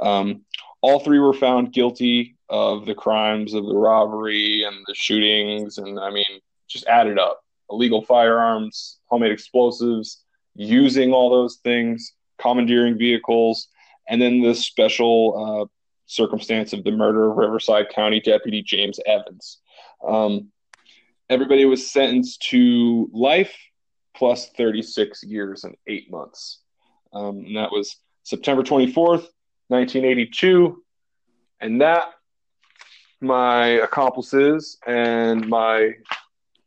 [0.00, 0.42] Um,
[0.82, 5.98] all three were found guilty of the crimes of the robbery and the shootings, and
[5.98, 7.40] I mean just added up.
[7.70, 10.24] Illegal firearms, homemade explosives,
[10.54, 13.68] using all those things, commandeering vehicles,
[14.08, 15.66] and then the special uh,
[16.06, 19.58] circumstance of the murder of Riverside County Deputy James Evans.
[20.06, 20.48] Um,
[21.28, 23.54] everybody was sentenced to life
[24.20, 26.60] plus 36 years and eight months.
[27.14, 29.24] Um, and that was September 24th,
[29.68, 30.84] 1982.
[31.62, 32.04] And that,
[33.22, 35.92] my accomplices and my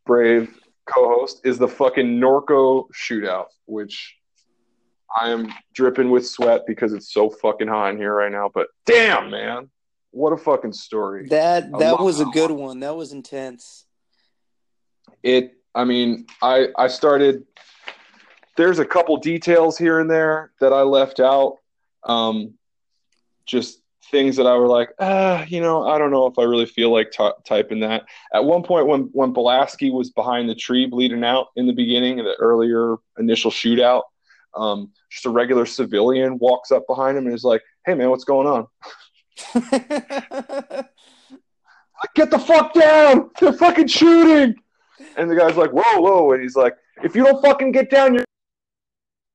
[0.07, 0.49] brave
[0.87, 4.15] co host, is the fucking Norco shootout, which
[5.21, 8.49] I am dripping with sweat because it's so fucking hot in here right now.
[8.51, 9.69] But damn, man,
[10.09, 11.27] what a fucking story.
[11.27, 12.79] That that was a good one.
[12.79, 13.85] That was intense.
[15.21, 15.53] It.
[15.75, 17.45] I mean, I I started.
[18.55, 21.57] There's a couple details here and there that I left out.
[22.03, 22.53] Um,
[23.45, 26.67] just things that I were like, ah, you know, I don't know if I really
[26.67, 28.03] feel like t- typing that.
[28.33, 32.19] At one point, when when Pulaski was behind the tree bleeding out in the beginning
[32.19, 34.03] of the earlier initial shootout,
[34.55, 38.23] um, just a regular civilian walks up behind him and is like, "Hey, man, what's
[38.23, 38.67] going on?"
[42.15, 43.31] get the fuck down!
[43.39, 44.55] They're fucking shooting!
[45.17, 48.13] And the guy's like, "Whoa, whoa!" And he's like, "If you don't fucking get down,
[48.13, 48.25] you're."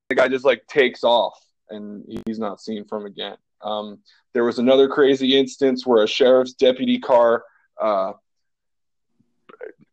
[0.09, 1.39] The guy just like takes off,
[1.69, 3.37] and he's not seen from again.
[3.61, 3.99] Um,
[4.33, 7.43] there was another crazy instance where a sheriff's deputy car
[7.79, 8.13] uh,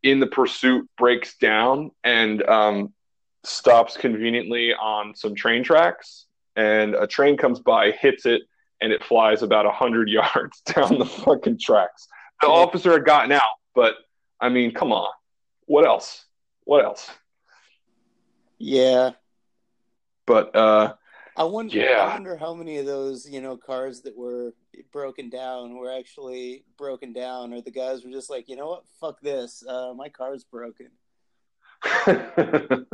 [0.02, 2.94] in the pursuit breaks down and um,
[3.44, 8.42] stops conveniently on some train tracks, and a train comes by, hits it,
[8.80, 12.08] and it flies about 100 yards down the fucking tracks.
[12.40, 13.42] The officer had gotten out,
[13.74, 13.94] but
[14.40, 15.10] I mean, come on.
[15.66, 16.24] What else?
[16.64, 17.10] What else?
[18.58, 19.10] Yeah.
[20.26, 20.94] But uh
[21.36, 22.00] I wonder Yeah.
[22.00, 24.54] I wonder how many of those, you know, cars that were
[24.92, 28.84] broken down were actually broken down or the guys were just like, you know what,
[29.00, 29.62] fuck this.
[29.66, 30.88] Uh, my car's broken.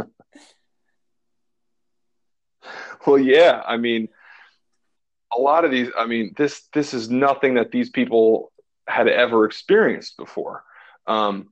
[3.07, 3.63] well, yeah.
[3.67, 4.09] I mean,
[5.35, 5.89] a lot of these.
[5.97, 8.53] I mean, this this is nothing that these people
[8.87, 10.65] had ever experienced before.
[11.07, 11.49] Um,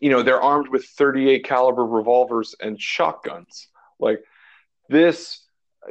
[0.00, 3.68] you know, they're armed with 38 caliber revolvers and shotguns.
[3.98, 4.22] Like
[4.88, 5.44] this,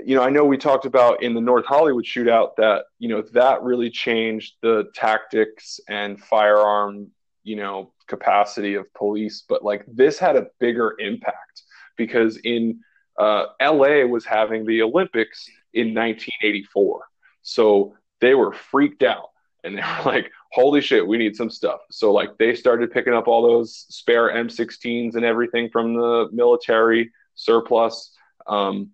[0.04, 3.22] you know, I know we talked about in the North Hollywood shootout that you know
[3.34, 7.08] that really changed the tactics and firearm,
[7.44, 9.44] you know, capacity of police.
[9.48, 11.64] But like this had a bigger impact
[11.96, 12.82] because in
[13.18, 17.06] uh, LA was having the Olympics in 1984.
[17.42, 19.30] So they were freaked out
[19.68, 21.82] and they were like, holy shit, we need some stuff.
[21.92, 27.12] So, like, they started picking up all those spare M16s and everything from the military
[27.36, 28.14] surplus.
[28.48, 28.92] Um,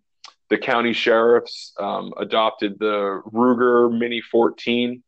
[0.50, 5.02] the county sheriffs um, adopted the Ruger Mini 14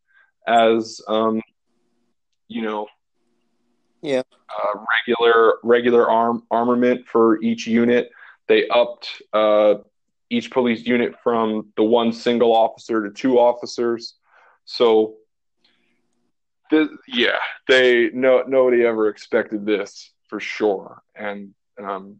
[0.47, 1.41] as, um,
[2.47, 2.87] you know,
[4.01, 4.21] Yeah.
[4.49, 8.09] uh, regular regular arm armament for each unit.
[8.47, 9.75] They upped uh,
[10.29, 14.15] each police unit from the one single officer to two officers.
[14.65, 15.15] So,
[17.07, 17.37] yeah,
[17.67, 22.19] they no nobody ever expected this for sure, and um,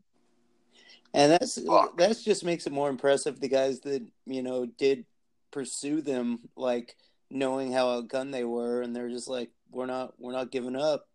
[1.14, 1.98] And that's Fuck.
[1.98, 5.06] that's just makes it more impressive the guys that, you know, did
[5.52, 6.96] pursue them like
[7.32, 11.08] knowing how outgunned they were and they're just like we're not we're not giving up.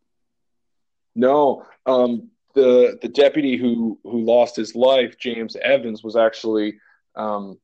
[1.15, 6.79] no, um, the the deputy who who lost his life, James Evans, was actually
[7.15, 7.59] um,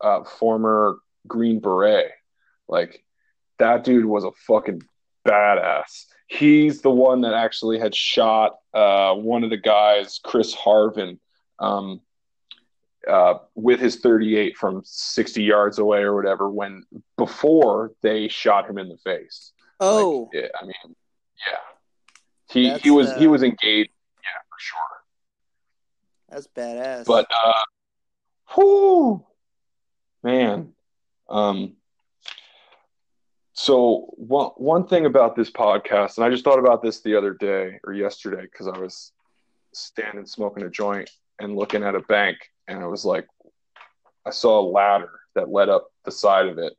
[0.00, 2.12] a former Green Beret.
[2.68, 3.02] Like
[3.58, 4.82] that dude was a fucking
[5.26, 6.06] badass.
[6.26, 11.18] He's the one that actually had shot uh, one of the guys, Chris Harven,
[11.58, 12.00] um,
[13.06, 16.48] uh, with his 38 from 60 yards away or whatever.
[16.48, 16.84] When
[17.18, 19.52] before they shot him in the face.
[19.80, 20.96] Oh, Like, yeah, I mean,
[21.50, 21.56] yeah,
[22.52, 23.90] he That's, he was he uh, was engaged.
[24.22, 24.78] Yeah, for sure.
[26.28, 27.06] that's badass.
[27.06, 27.64] But uh,
[28.54, 29.26] whew,
[30.22, 30.72] man,
[31.28, 31.74] um,
[33.62, 37.32] so one one thing about this podcast, and I just thought about this the other
[37.32, 39.12] day or yesterday because I was
[39.72, 41.08] standing smoking a joint
[41.38, 43.28] and looking at a bank, and I was like,
[44.26, 46.72] I saw a ladder that led up the side of it,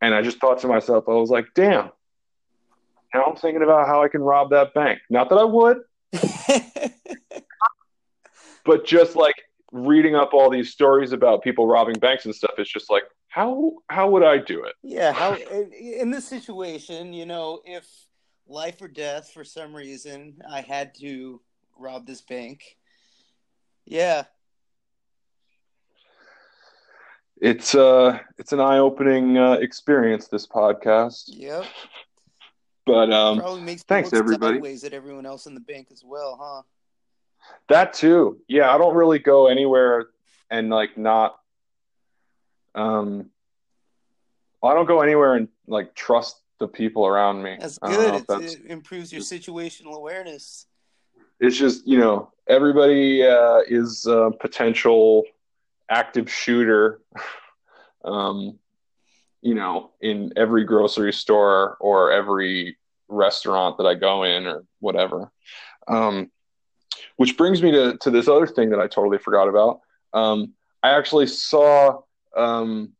[0.00, 1.90] and I just thought to myself, I was like, damn.
[3.12, 5.00] Now I'm thinking about how I can rob that bank.
[5.10, 5.82] Not that I would,
[8.64, 9.36] but just like
[9.74, 13.72] reading up all these stories about people robbing banks and stuff, it's just like, how
[13.90, 14.74] how would I do it?
[14.82, 15.34] Yeah, how
[15.80, 17.86] in, this situation, you know, if
[18.46, 21.40] life or death for some reason I had to
[21.76, 22.76] rob this bank.
[23.86, 24.24] Yeah,
[27.40, 30.28] It's uh it's an eye opening uh, experience.
[30.28, 31.24] This podcast.
[31.26, 31.64] yep.
[32.86, 34.56] But um, Probably makes thanks, everybody.
[34.56, 36.62] sideways at everyone else in the bank as well, huh?
[37.68, 38.40] That too.
[38.48, 40.06] Yeah, I don't really go anywhere
[40.50, 41.36] and like not.
[42.74, 43.30] Um,
[44.62, 47.56] well, I don't go anywhere and like trust the people around me.
[47.60, 48.14] That's I don't know good.
[48.14, 50.66] It's, that's it improves your situational awareness.
[51.40, 55.24] it's just you know everybody uh, is a potential
[55.90, 57.00] active shooter
[58.04, 58.58] um,
[59.42, 62.76] you know in every grocery store or every
[63.08, 65.30] restaurant that i go in or whatever
[65.88, 66.30] um,
[67.16, 69.80] which brings me to, to this other thing that i totally forgot about.
[70.12, 72.00] Um, i actually saw
[72.36, 72.92] um,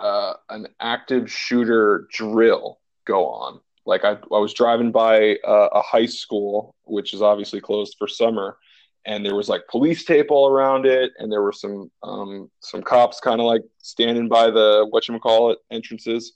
[0.00, 3.60] uh, an active shooter drill go on.
[3.86, 8.08] Like I, I was driving by uh, a high school, which is obviously closed for
[8.08, 8.58] summer,
[9.06, 12.82] and there was like police tape all around it, and there were some um, some
[12.82, 16.32] cops kind of like standing by the what you call it entrances,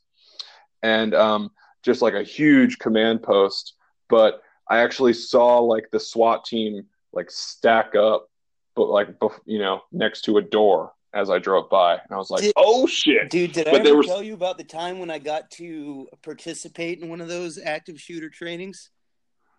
[0.82, 1.50] and um,
[1.82, 3.74] just like a huge command post.
[4.08, 8.30] But I actually saw like the SWAT team like stack up,
[8.76, 12.16] but like bef- you know next to a door as I drove by, and I
[12.16, 13.30] was like, Did- oh shit.
[13.30, 17.00] Dude, did I ever was- tell you about the time when I got to participate
[17.02, 18.90] in one of those active shooter trainings?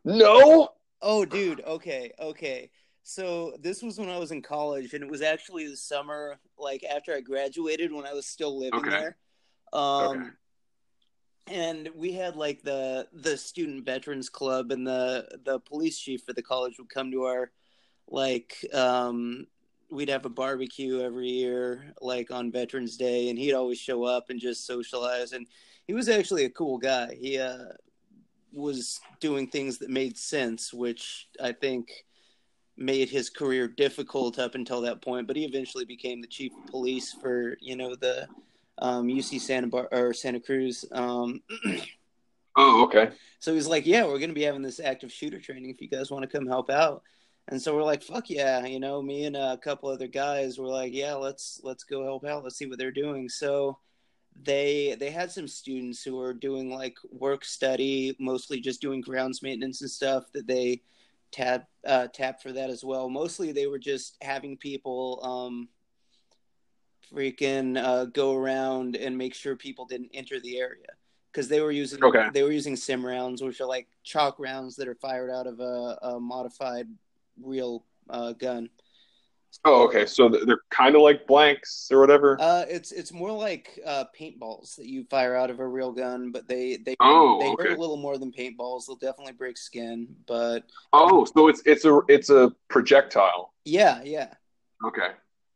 [0.05, 0.69] No.
[1.01, 1.61] Oh, dude.
[1.61, 2.11] Okay.
[2.19, 2.71] Okay.
[3.03, 6.83] So this was when I was in college, and it was actually the summer, like
[6.85, 8.89] after I graduated, when I was still living Okay.
[8.89, 9.17] there.
[9.73, 10.29] Um, Okay.
[11.51, 16.33] And we had like the the student veterans club, and the the police chief for
[16.33, 17.51] the college would come to our
[18.07, 19.45] like um
[19.89, 24.29] we'd have a barbecue every year like on veterans day and he'd always show up
[24.29, 25.47] and just socialize and
[25.87, 27.13] he was actually a cool guy.
[27.19, 27.65] He uh
[28.53, 32.05] was doing things that made sense which i think
[32.75, 36.69] made his career difficult up until that point but he eventually became the chief of
[36.69, 38.27] police for you know the
[38.81, 41.41] um uc santa bar or santa cruz um
[42.57, 43.11] Oh, okay.
[43.39, 46.11] so he's like, "Yeah, we're gonna be having this active shooter training if you guys
[46.11, 47.01] want to come help out."
[47.47, 50.67] And so we're like, "Fuck yeah!" You know, me and a couple other guys were
[50.67, 52.43] like, "Yeah, let's let's go help out.
[52.43, 53.77] Let's see what they're doing." So
[54.43, 59.41] they they had some students who were doing like work study, mostly just doing grounds
[59.41, 60.81] maintenance and stuff that they
[61.31, 63.09] tap uh, tap for that as well.
[63.09, 65.69] Mostly they were just having people um,
[67.13, 70.87] freaking uh, go around and make sure people didn't enter the area
[71.31, 72.27] because they were using Okay.
[72.33, 75.59] they were using sim rounds, which are like chalk rounds that are fired out of
[75.59, 76.87] a, a modified
[77.41, 78.69] real uh, gun.
[79.65, 80.05] Oh, okay.
[80.05, 82.37] So they're kind of like blanks or whatever.
[82.39, 86.31] Uh, it's it's more like uh, paintballs that you fire out of a real gun,
[86.31, 87.69] but they they Oh, they okay.
[87.69, 88.87] hurt a little more than paintballs.
[88.87, 93.53] They'll definitely break skin, but oh, so it's it's a it's a projectile.
[93.65, 94.33] yeah, yeah.
[94.85, 95.09] Okay.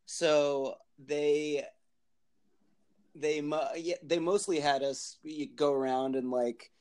[0.06, 1.66] So they
[3.16, 3.42] they
[4.04, 5.18] they mostly had us
[5.56, 6.72] go around and like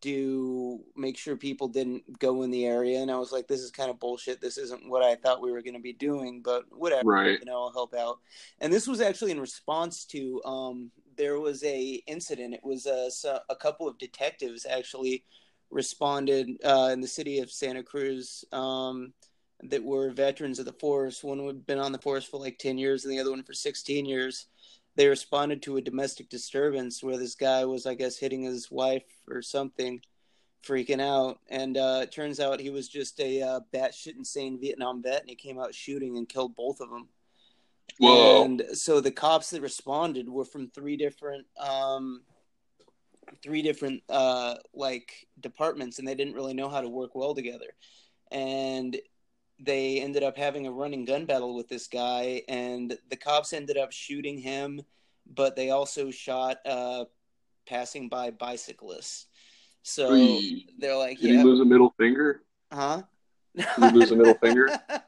[0.00, 3.00] do make sure people didn't go in the area.
[3.00, 4.40] And I was like this is kind of bullshit.
[4.40, 7.38] This isn't what I thought we were going to be doing but whatever Right.
[7.40, 8.18] you know I'll help out.
[8.60, 12.54] And this was actually in response to um there was a incident.
[12.54, 13.10] It was a,
[13.50, 15.24] a couple of detectives actually
[15.70, 19.12] responded uh, in the city of Santa Cruz um
[19.64, 22.78] that were veterans of the force one had been on the force for like 10
[22.78, 24.46] years and the other one for 16 years
[24.96, 29.04] they responded to a domestic disturbance where this guy was, I guess, hitting his wife
[29.28, 30.00] or something,
[30.62, 31.38] freaking out.
[31.48, 35.30] And uh, it turns out he was just a uh, batshit insane Vietnam vet, and
[35.30, 37.08] he came out shooting and killed both of them.
[37.98, 38.44] Whoa.
[38.44, 42.22] And so the cops that responded were from three different, um,
[43.42, 47.74] three different uh, like departments, and they didn't really know how to work well together.
[48.30, 48.96] And
[49.60, 53.76] they ended up having a running gun battle with this guy, and the cops ended
[53.76, 54.82] up shooting him,
[55.26, 57.04] but they also shot uh,
[57.68, 59.26] passing by bicyclists.
[59.82, 60.40] So
[60.78, 62.42] they're like, Did "Yeah, he lose a middle finger?
[62.72, 63.02] huh?"
[63.54, 64.70] Did he lose a middle finger?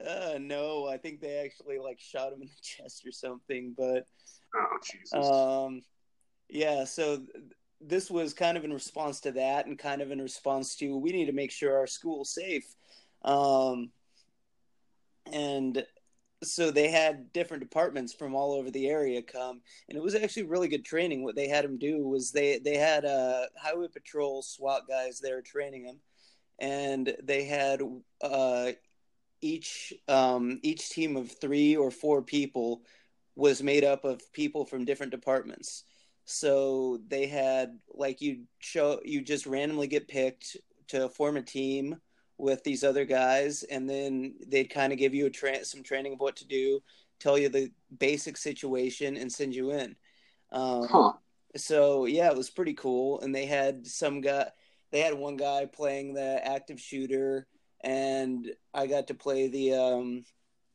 [0.00, 3.74] Uh, no, I think they actually like shot him in the chest or something.
[3.76, 4.06] But
[4.54, 5.12] Oh Jesus.
[5.12, 5.82] um,
[6.48, 7.28] yeah, so th-
[7.80, 11.10] this was kind of in response to that, and kind of in response to we
[11.10, 12.76] need to make sure our school's safe.
[13.22, 13.90] Um,
[15.32, 15.84] and
[16.42, 20.44] so they had different departments from all over the area come, and it was actually
[20.44, 21.22] really good training.
[21.22, 25.42] What they had them do was they they had uh, highway patrol SWAT guys there
[25.42, 25.98] training them,
[26.58, 27.82] and they had
[28.22, 28.72] uh,
[29.40, 32.82] each um, each team of three or four people
[33.34, 35.84] was made up of people from different departments.
[36.24, 40.56] So they had like you show you just randomly get picked
[40.88, 41.96] to form a team
[42.38, 46.14] with these other guys, and then they'd kind of give you a tra- some training
[46.14, 46.80] of what to do,
[47.18, 49.96] tell you the basic situation, and send you in.
[50.52, 51.12] Um, huh.
[51.56, 53.20] So yeah, it was pretty cool.
[53.20, 54.46] And they had some guy,
[54.90, 57.46] they had one guy playing the active shooter,
[57.82, 60.24] and I got to play the um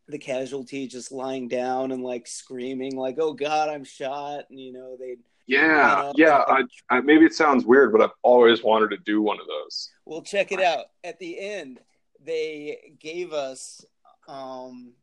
[0.08, 4.74] the casualty just lying down and like screaming like oh god i'm shot and you
[4.74, 5.16] know they
[5.48, 9.40] yeah yeah I, I, maybe it sounds weird but i've always wanted to do one
[9.40, 11.80] of those well check it out at the end
[12.24, 13.86] they gave us
[14.28, 14.94] um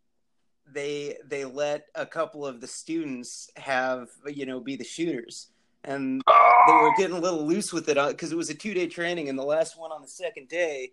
[0.72, 5.48] they they let a couple of the students have you know be the shooters
[5.84, 6.64] and oh.
[6.66, 8.86] they were getting a little loose with it because uh, it was a two day
[8.86, 10.90] training and the last one on the second day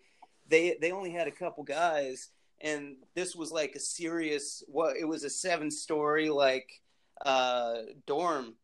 [0.47, 2.29] they they only had a couple guys
[2.61, 6.81] and this was like a serious what it was a seven story like
[7.25, 8.55] uh dorm.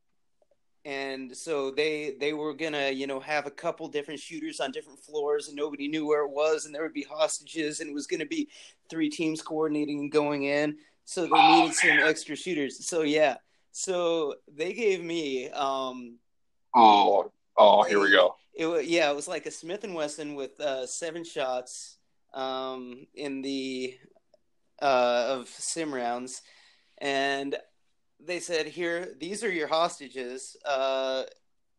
[0.85, 4.99] And so they they were gonna you know have a couple different shooters on different
[4.99, 8.07] floors and nobody knew where it was and there would be hostages and it was
[8.07, 8.49] gonna be
[8.89, 10.77] three teams coordinating and going in.
[11.05, 11.99] So they oh, needed man.
[11.99, 12.85] some extra shooters.
[12.85, 13.37] So yeah.
[13.71, 16.17] So they gave me um
[16.75, 18.35] oh oh here we go.
[18.53, 21.97] it, was yeah it was like a smith and wesson with uh seven shots
[22.33, 23.97] um, in the
[24.81, 26.41] uh, of sim rounds,
[26.99, 27.55] and
[28.19, 30.57] they said, "Here, these are your hostages.
[30.65, 31.23] Uh,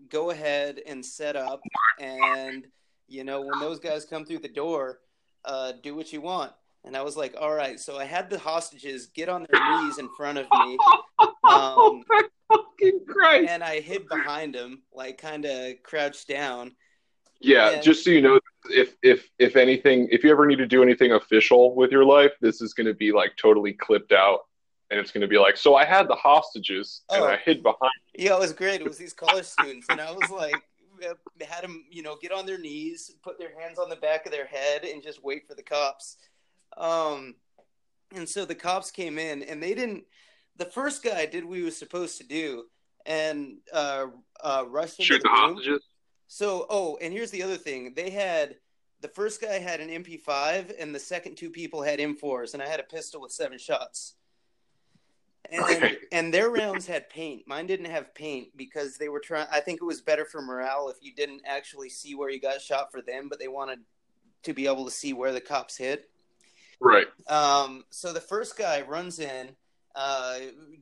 [0.09, 1.61] go ahead and set up,
[1.99, 2.67] and
[3.09, 5.01] you know when those guys come through the door,
[5.45, 6.53] uh, do what you want."
[6.85, 9.99] And I was like, "All right." So I had the hostages get on their knees
[9.99, 10.79] in front of me.
[11.45, 13.51] Um, oh fucking Christ!
[13.51, 16.73] And I hid behind them, like kind of crouched down.
[17.45, 18.41] Yeah, and, just so you know,
[18.71, 22.33] if if if anything, if you ever need to do anything official with your life,
[22.41, 24.41] this is going to be like totally clipped out,
[24.91, 27.27] and it's going to be like, so I had the hostages and oh.
[27.27, 27.93] I hid behind.
[28.15, 28.81] Yeah, it was great.
[28.81, 30.55] It was these college students, and I was like,
[31.47, 34.33] had them, you know, get on their knees, put their hands on the back of
[34.33, 36.17] their head, and just wait for the cops.
[36.77, 37.35] Um,
[38.15, 40.05] and so the cops came in, and they didn't.
[40.57, 42.65] The first guy did what he was supposed to do,
[43.05, 44.07] and uh,
[44.43, 45.83] uh, rushed into Shoot the, the hostages.
[46.35, 47.93] So, oh, and here's the other thing.
[47.95, 48.57] They had
[49.03, 52.67] the first guy had an MP5 and the second two people had M4s and I
[52.67, 54.17] had a pistol with seven shots.
[55.49, 55.97] And okay.
[56.11, 57.45] and their rounds had paint.
[57.47, 60.89] Mine didn't have paint because they were trying I think it was better for morale
[60.89, 63.79] if you didn't actually see where you got shot for them, but they wanted
[64.43, 66.11] to be able to see where the cops hit.
[66.81, 67.07] Right.
[67.29, 69.51] Um so the first guy runs in,
[69.95, 70.39] uh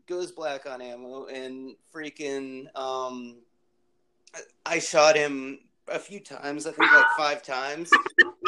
[0.07, 3.43] goes black on ammo and freaking um
[4.65, 6.67] I shot him a few times.
[6.67, 7.91] I think like five times,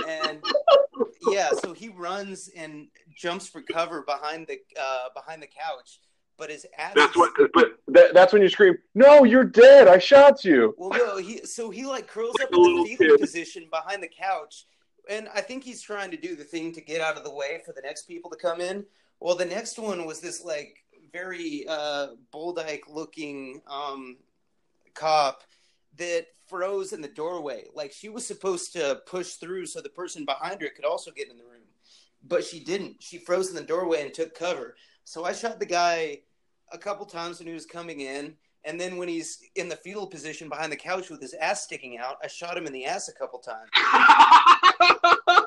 [0.09, 0.43] and
[1.31, 1.51] yeah.
[1.63, 6.01] So he runs and jumps for cover behind the uh, behind the couch,
[6.39, 6.93] but his ass.
[6.95, 7.33] That's what.
[7.53, 9.89] But that, that's when you scream, "No, you're dead!
[9.89, 11.17] I shot you!" Well, no.
[11.19, 14.67] He so he like curls like up in the fetal position behind the couch,
[15.09, 17.61] and I think he's trying to do the thing to get out of the way
[17.65, 18.85] for the next people to come in.
[19.21, 20.77] Well, the next one was this like
[21.13, 22.09] very uh,
[22.89, 24.17] looking um,
[24.95, 25.43] cop
[25.97, 27.65] that froze in the doorway.
[27.75, 31.31] Like she was supposed to push through so the person behind her could also get
[31.31, 31.63] in the room,
[32.27, 33.03] but she didn't.
[33.03, 34.77] She froze in the doorway and took cover.
[35.05, 36.21] So I shot the guy
[36.73, 38.35] a couple times when he was coming in,
[38.65, 41.99] and then when he's in the fetal position behind the couch with his ass sticking
[41.99, 43.69] out, I shot him in the ass a couple times.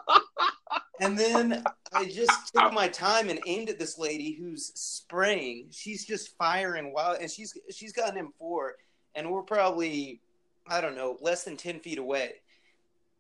[1.00, 5.70] and then I just took my time and aimed at this lady who's spraying.
[5.72, 8.70] She's just firing wild, and she's she's got an M4,
[9.16, 10.22] and we're probably
[10.70, 12.34] I don't know, less than 10 feet away.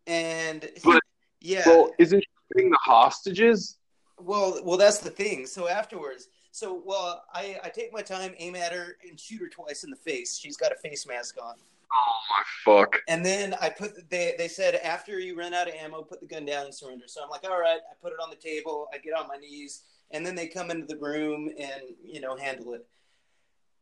[0.06, 1.02] And but,
[1.41, 1.64] yeah.
[1.65, 3.78] Well, isn't she getting the hostages?
[4.19, 5.45] Well, well, that's the thing.
[5.45, 9.48] So afterwards, so well, I, I take my time, aim at her, and shoot her
[9.48, 10.40] twice in the face.
[10.40, 11.53] She's got a face mask on.
[11.94, 12.95] Oh my fuck!
[13.07, 16.26] And then I put they they said after you run out of ammo, put the
[16.26, 17.06] gun down and surrender.
[17.07, 17.80] So I'm like, all right.
[17.90, 18.88] I put it on the table.
[18.94, 22.36] I get on my knees, and then they come into the room and you know
[22.36, 22.88] handle it.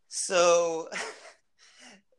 [0.10, 0.90] So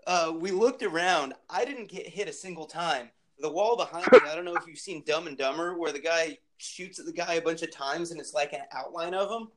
[0.07, 1.35] uh, we looked around.
[1.51, 3.11] I didn't get hit a single time.
[3.39, 5.99] The wall behind me, I don't know if you've seen Dumb and Dumber, where the
[5.99, 9.31] guy shoots at the guy a bunch of times and it's like an outline of
[9.31, 9.49] him.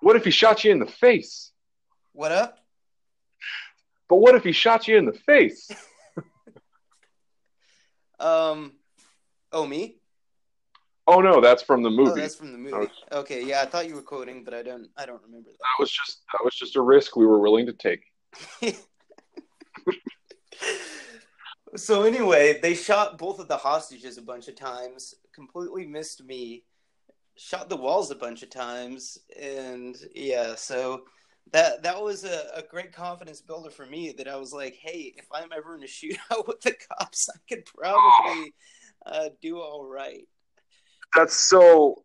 [0.00, 1.52] What if he shot you in the face?
[2.12, 2.58] What up?
[4.08, 5.70] But what if he shot you in the face?
[8.20, 8.72] um,
[9.52, 9.96] oh me?
[11.06, 12.10] Oh no, that's from the oh, movie.
[12.10, 12.76] Oh, that's from the movie.
[12.76, 12.88] Was...
[13.10, 14.88] Okay, yeah, I thought you were quoting, but I don't.
[14.96, 15.58] I don't remember that.
[15.58, 18.04] That was just that was just a risk we were willing to take.
[21.76, 26.64] so anyway, they shot both of the hostages a bunch of times, completely missed me,
[27.36, 31.04] shot the walls a bunch of times, and yeah, so
[31.52, 35.14] that that was a, a great confidence builder for me that I was like, hey,
[35.16, 38.54] if I'm ever in a shootout with the cops, I could probably
[39.06, 40.26] uh, do all right.
[41.14, 42.02] That's so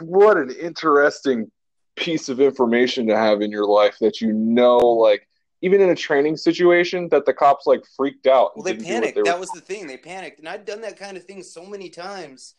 [0.00, 1.50] what an interesting
[1.96, 5.28] piece of information to have in your life that you know like
[5.62, 8.56] even in a training situation that the cops like freaked out.
[8.56, 9.16] Well, they panicked.
[9.16, 9.40] They that were...
[9.40, 9.86] was the thing.
[9.86, 12.54] They panicked, and I'd done that kind of thing so many times,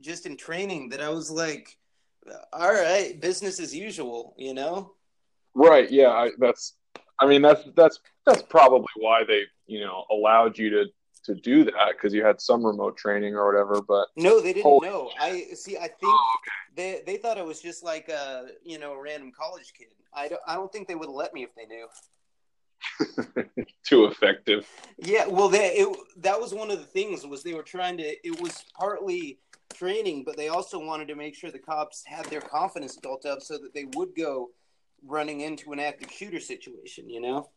[0.00, 1.76] just in training, that I was like,
[2.52, 4.94] "All right, business as usual," you know.
[5.54, 5.90] Right.
[5.90, 6.10] Yeah.
[6.10, 6.74] I, that's.
[7.20, 10.84] I mean, that's that's that's probably why they you know allowed you to
[11.24, 13.82] to do that because you had some remote training or whatever.
[13.82, 14.88] But no, they didn't holy...
[14.88, 15.10] know.
[15.20, 15.76] I see.
[15.76, 16.52] I oh, think oh, okay.
[16.76, 19.88] they they thought I was just like a you know a random college kid.
[20.14, 21.86] I don't I don't think they would let me if they knew.
[23.84, 24.68] Too effective.
[24.98, 28.04] Yeah, well, they, it, that was one of the things was they were trying to.
[28.04, 29.38] It was partly
[29.74, 33.42] training, but they also wanted to make sure the cops had their confidence built up
[33.42, 34.50] so that they would go
[35.06, 37.08] running into an active shooter situation.
[37.08, 37.50] You know.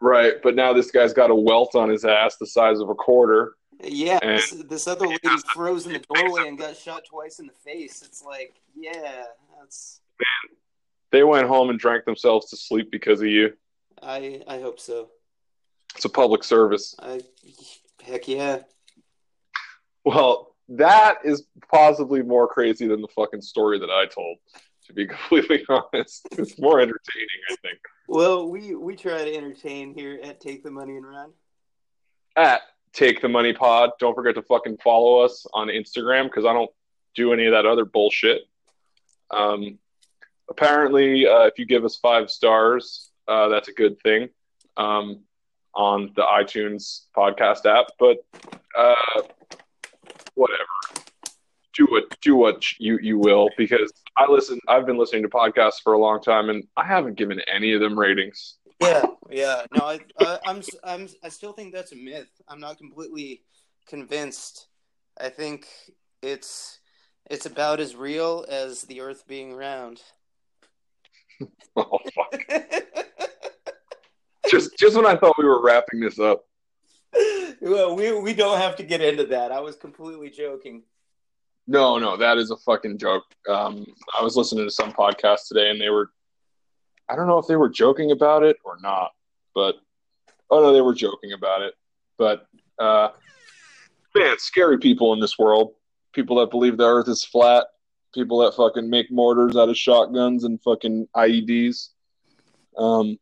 [0.00, 2.94] Right, but now this guy's got a welt on his ass the size of a
[2.94, 3.54] quarter.
[3.84, 5.20] Yeah, and, this, this, other lady
[5.54, 8.02] froze in the doorway and got shot twice in the face.
[8.02, 9.24] It's like, yeah,
[9.58, 10.00] that's.
[10.18, 10.56] Man,
[11.10, 13.52] they went home and drank themselves to sleep because of you.
[14.02, 15.08] I I hope so.
[15.94, 16.94] It's a public service.
[16.98, 17.20] I,
[18.02, 18.60] heck yeah.
[20.04, 24.38] Well, that is possibly more crazy than the fucking story that I told.
[24.86, 27.78] To be completely honest, it's more entertaining, I think.
[28.08, 31.30] Well, we we try to entertain here at Take the Money and Run.
[32.36, 32.62] At
[32.92, 33.90] Take the Money Pod.
[34.00, 36.70] Don't forget to fucking follow us on Instagram because I don't
[37.14, 38.42] do any of that other bullshit.
[39.30, 39.78] Um,
[40.50, 44.28] apparently, uh, if you give us five stars, uh, that's a good thing
[44.76, 45.20] um,
[45.74, 47.86] on the iTunes podcast app.
[47.98, 48.18] But
[48.76, 49.22] uh,
[50.34, 50.64] whatever,
[51.74, 54.60] do what do what you you will because I listen.
[54.68, 57.80] I've been listening to podcasts for a long time, and I haven't given any of
[57.80, 58.56] them ratings.
[58.80, 59.62] Yeah, yeah.
[59.76, 62.28] No, I, uh, I'm I'm I still think that's a myth.
[62.48, 63.42] I'm not completely
[63.86, 64.68] convinced.
[65.20, 65.66] I think
[66.22, 66.78] it's
[67.30, 70.02] it's about as real as the Earth being round.
[71.76, 72.46] oh fuck.
[74.50, 76.44] just just when I thought we were wrapping this up.
[77.60, 79.52] Well, we we don't have to get into that.
[79.52, 80.82] I was completely joking.
[81.66, 83.24] No, no, that is a fucking joke.
[83.48, 83.86] Um,
[84.18, 86.10] I was listening to some podcast today, and they were,
[87.08, 89.12] I don't know if they were joking about it or not,
[89.54, 89.76] but
[90.50, 91.74] oh no, they were joking about it.
[92.18, 92.46] But
[92.78, 93.10] uh,
[94.14, 95.74] man, scary people in this world.
[96.12, 97.66] People that believe the Earth is flat.
[98.14, 101.88] People that fucking make mortars out of shotguns and fucking IEDs.
[102.76, 103.18] Um,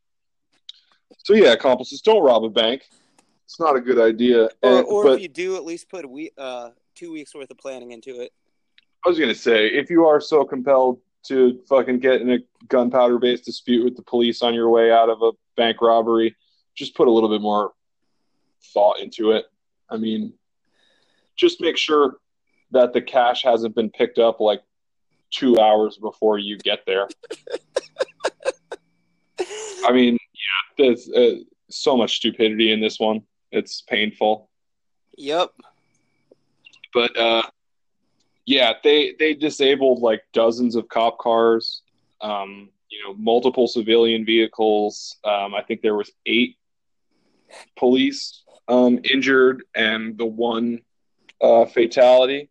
[1.23, 2.83] so yeah, accomplices don't rob a bank.
[3.45, 4.45] It's not a good idea.
[4.61, 7.33] Or, and, or but, if you do, at least put a week, uh, two weeks
[7.35, 8.31] worth of planning into it.
[9.05, 13.19] I was gonna say, if you are so compelled to fucking get in a gunpowder
[13.19, 16.35] based dispute with the police on your way out of a bank robbery,
[16.75, 17.73] just put a little bit more
[18.73, 19.45] thought into it.
[19.89, 20.33] I mean,
[21.35, 22.17] just make sure
[22.71, 24.61] that the cash hasn't been picked up like
[25.31, 27.07] two hours before you get there.
[29.85, 33.23] I mean, yeah, there's uh, so much stupidity in this one.
[33.51, 34.49] It's painful.
[35.17, 35.51] Yep.
[36.93, 37.43] But uh,
[38.45, 41.81] yeah, they they disabled like dozens of cop cars.
[42.21, 45.17] Um, you know, multiple civilian vehicles.
[45.23, 46.57] Um, I think there was eight
[47.77, 50.81] police um, injured, and the one
[51.41, 52.49] uh, fatality.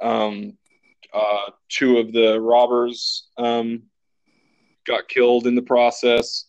[0.00, 0.56] Um,
[1.14, 3.82] uh, two of the robbers um,
[4.86, 6.46] got killed in the process,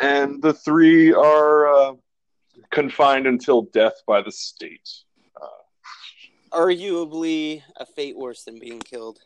[0.00, 1.92] and the three are uh,
[2.70, 4.88] confined until death by the state.
[5.40, 9.20] Uh, Arguably a fate worse than being killed.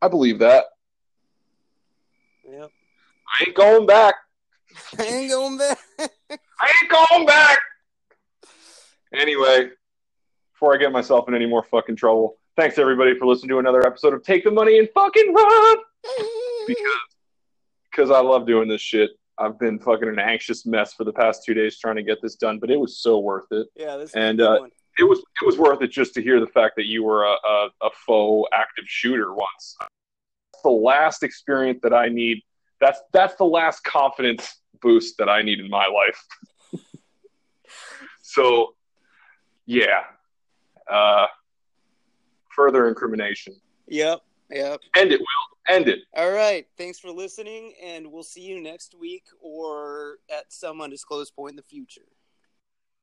[0.00, 0.64] I believe that.
[2.44, 2.70] Yep.
[3.40, 4.14] I ain't going back.
[4.98, 5.78] I ain't going back.
[6.00, 7.58] I ain't going back.
[9.14, 9.70] Anyway,
[10.52, 13.86] before I get myself in any more fucking trouble, thanks everybody for listening to another
[13.86, 15.76] episode of Take the Money and Fucking Run.
[16.66, 16.86] because
[17.90, 19.10] because I love doing this shit.
[19.38, 22.36] I've been fucking an anxious mess for the past two days trying to get this
[22.36, 23.66] done, but it was so worth it.
[23.76, 24.64] Yeah, this and uh,
[24.98, 27.34] it was it was worth it just to hear the fact that you were a,
[27.46, 29.76] a, a faux active shooter once.
[29.80, 32.42] That's the last experience that I need.
[32.80, 36.82] That's that's the last confidence boost that I need in my life.
[38.22, 38.74] so,
[39.66, 40.02] yeah,
[40.90, 41.26] uh,
[42.54, 43.54] further incrimination.
[43.88, 44.20] Yep,
[44.50, 44.80] yep.
[44.96, 45.74] End it, Will.
[45.74, 46.00] End it.
[46.14, 46.66] All right.
[46.76, 51.56] Thanks for listening, and we'll see you next week or at some undisclosed point in
[51.56, 52.02] the future.